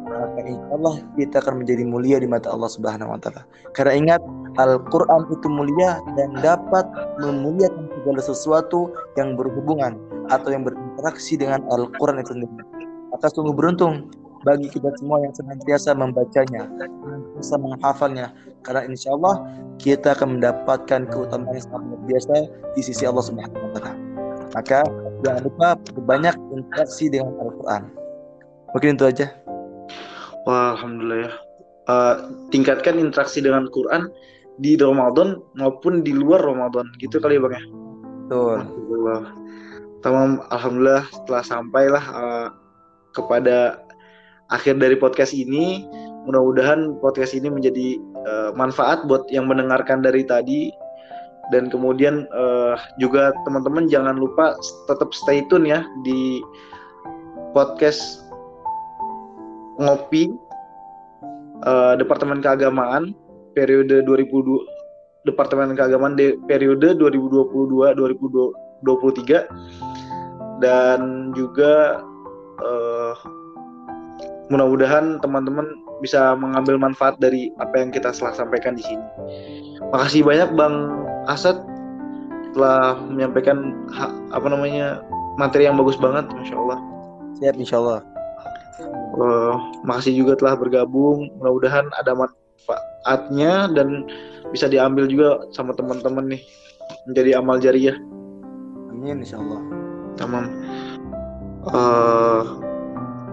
insya 0.44 0.68
Allah 0.72 0.94
kita 1.16 1.36
akan 1.40 1.64
menjadi 1.64 1.84
mulia 1.84 2.16
di 2.20 2.28
mata 2.28 2.52
Allah 2.52 2.70
Subhanahu 2.70 3.12
Wa 3.16 3.18
Taala. 3.20 3.42
Karena 3.72 3.92
ingat 3.96 4.20
Al-Quran 4.60 5.26
itu 5.32 5.48
mulia 5.50 5.98
dan 6.14 6.30
dapat 6.38 6.86
memuliakan 7.18 7.90
segala 7.90 8.20
sesuatu 8.22 8.92
yang 9.18 9.34
berhubungan 9.34 9.98
atau 10.30 10.48
yang 10.54 10.62
berinteraksi 10.62 11.34
dengan 11.34 11.64
Al-Quran 11.72 12.22
itu 12.22 12.36
sendiri. 12.36 12.64
Maka 13.10 13.26
sungguh 13.30 13.54
beruntung 13.54 14.10
bagi 14.44 14.68
kita 14.68 14.92
semua 15.00 15.24
yang 15.24 15.32
senantiasa 15.32 15.96
membacanya, 15.96 16.68
senantiasa 16.76 17.54
menghafalnya. 17.58 18.26
Karena 18.62 18.84
insya 18.86 19.16
Allah 19.16 19.40
kita 19.80 20.14
akan 20.14 20.38
mendapatkan 20.38 21.00
keutamaan 21.08 21.56
yang 21.56 21.66
sangat 21.66 22.00
biasa 22.06 22.34
di 22.76 22.82
sisi 22.84 23.02
Allah 23.08 23.24
Subhanahu 23.24 23.58
Wa 23.58 23.70
Taala. 23.80 23.92
Maka 24.54 24.78
jangan 25.24 25.40
lupa 25.42 25.68
banyak 26.06 26.36
interaksi 26.54 27.10
dengan 27.10 27.34
Al-Quran. 27.42 27.82
Mungkin 28.74 28.98
itu 28.98 29.06
aja. 29.06 29.26
Wah, 30.44 30.76
alhamdulillah 30.76 31.20
ya. 31.28 31.32
Uh, 31.84 32.14
tingkatkan 32.48 32.96
interaksi 32.96 33.44
dengan 33.44 33.68
Quran 33.68 34.08
di 34.56 34.76
Ramadan 34.80 35.40
maupun 35.58 36.00
di 36.00 36.16
luar 36.16 36.40
Ramadan, 36.40 36.88
gitu 37.00 37.20
kali 37.20 37.36
ya 37.36 37.44
bang 37.44 37.54
ya. 37.56 37.64
Betul. 38.24 38.56
Alhamdulillah. 38.60 39.22
Tamam, 40.04 40.30
alhamdulillah 40.52 41.04
setelah 41.12 41.42
sampailah 41.44 42.04
uh, 42.12 42.48
kepada 43.16 43.80
akhir 44.52 44.80
dari 44.80 44.96
podcast 44.96 45.32
ini. 45.32 45.84
Mudah-mudahan 46.24 47.00
podcast 47.04 47.36
ini 47.36 47.52
menjadi 47.52 48.00
uh, 48.24 48.50
manfaat 48.56 49.04
buat 49.04 49.28
yang 49.28 49.44
mendengarkan 49.44 50.00
dari 50.00 50.24
tadi 50.24 50.72
dan 51.52 51.68
kemudian 51.68 52.24
uh, 52.32 52.80
juga 52.96 53.36
teman-teman 53.44 53.84
jangan 53.92 54.16
lupa 54.16 54.56
tetap 54.88 55.12
stay 55.12 55.44
tune 55.52 55.68
ya 55.68 55.84
di 56.00 56.40
podcast 57.52 58.23
ngopi 59.80 60.30
uh, 61.66 61.98
Departemen 61.98 62.44
Keagamaan 62.44 63.14
periode 63.54 64.02
2002 64.06 64.74
Departemen 65.24 65.72
Keagamaan 65.72 66.20
de, 66.20 66.36
periode 66.44 66.92
2022 67.00 67.96
2023 67.96 69.48
dan 70.60 71.32
juga 71.32 72.04
uh, 72.60 73.16
mudah-mudahan 74.52 75.16
teman-teman 75.24 75.64
bisa 76.04 76.36
mengambil 76.36 76.76
manfaat 76.76 77.16
dari 77.16 77.48
apa 77.56 77.80
yang 77.80 77.88
kita 77.88 78.12
telah 78.12 78.36
sampaikan 78.36 78.76
di 78.76 78.84
sini. 78.84 79.00
Makasih 79.88 80.20
banyak 80.20 80.52
Bang 80.52 81.08
Asad 81.24 81.56
telah 82.52 83.00
menyampaikan 83.08 83.88
apa 84.30 84.46
namanya 84.46 85.00
materi 85.40 85.64
yang 85.64 85.80
bagus 85.80 85.96
banget, 85.96 86.28
masya 86.30 86.60
Allah. 86.60 86.78
Siap, 87.40 87.56
insya 87.56 87.80
Allah. 87.80 88.13
Uh, 89.14 89.54
makasih 89.86 90.14
juga 90.18 90.34
telah 90.34 90.54
bergabung. 90.58 91.30
Mudah-mudahan 91.38 91.86
ada 91.94 92.12
manfaatnya 92.14 93.70
dan 93.70 94.08
bisa 94.50 94.66
diambil 94.66 95.06
juga 95.06 95.46
sama 95.54 95.74
teman-teman 95.74 96.34
nih 96.34 96.42
menjadi 97.06 97.30
amal 97.38 97.56
jariah. 97.62 97.96
Amin, 98.90 99.22
insya 99.22 99.38
Allah. 99.38 99.60
Tamam. 100.18 100.44
Uh, 101.64 102.42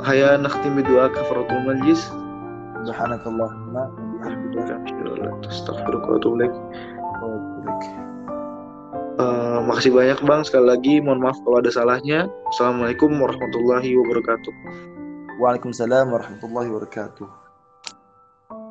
haya 0.06 0.38
nakhtim 0.38 0.78
bidua 0.78 1.10
kafaratul 1.12 1.62
majlis. 1.66 2.02
Subhanakallahumma 2.82 3.94
wa 3.94 4.10
bihamdika 4.26 4.74
Astaghfirullah 5.46 6.10
wa 6.10 6.18
atubu 6.18 6.36
ilaik. 6.42 6.56
Uh, 9.22 9.62
makasih 9.70 9.94
banyak 9.94 10.18
bang 10.26 10.42
sekali 10.42 10.66
lagi 10.66 10.94
mohon 10.98 11.22
maaf 11.22 11.38
kalau 11.46 11.62
ada 11.62 11.70
salahnya 11.70 12.26
assalamualaikum 12.50 13.14
warahmatullahi 13.22 13.94
wabarakatuh 13.94 14.54
Waalaikumsalam 15.42 16.06
warahmatullahi 16.14 16.70
wabarakatuh 16.70 17.41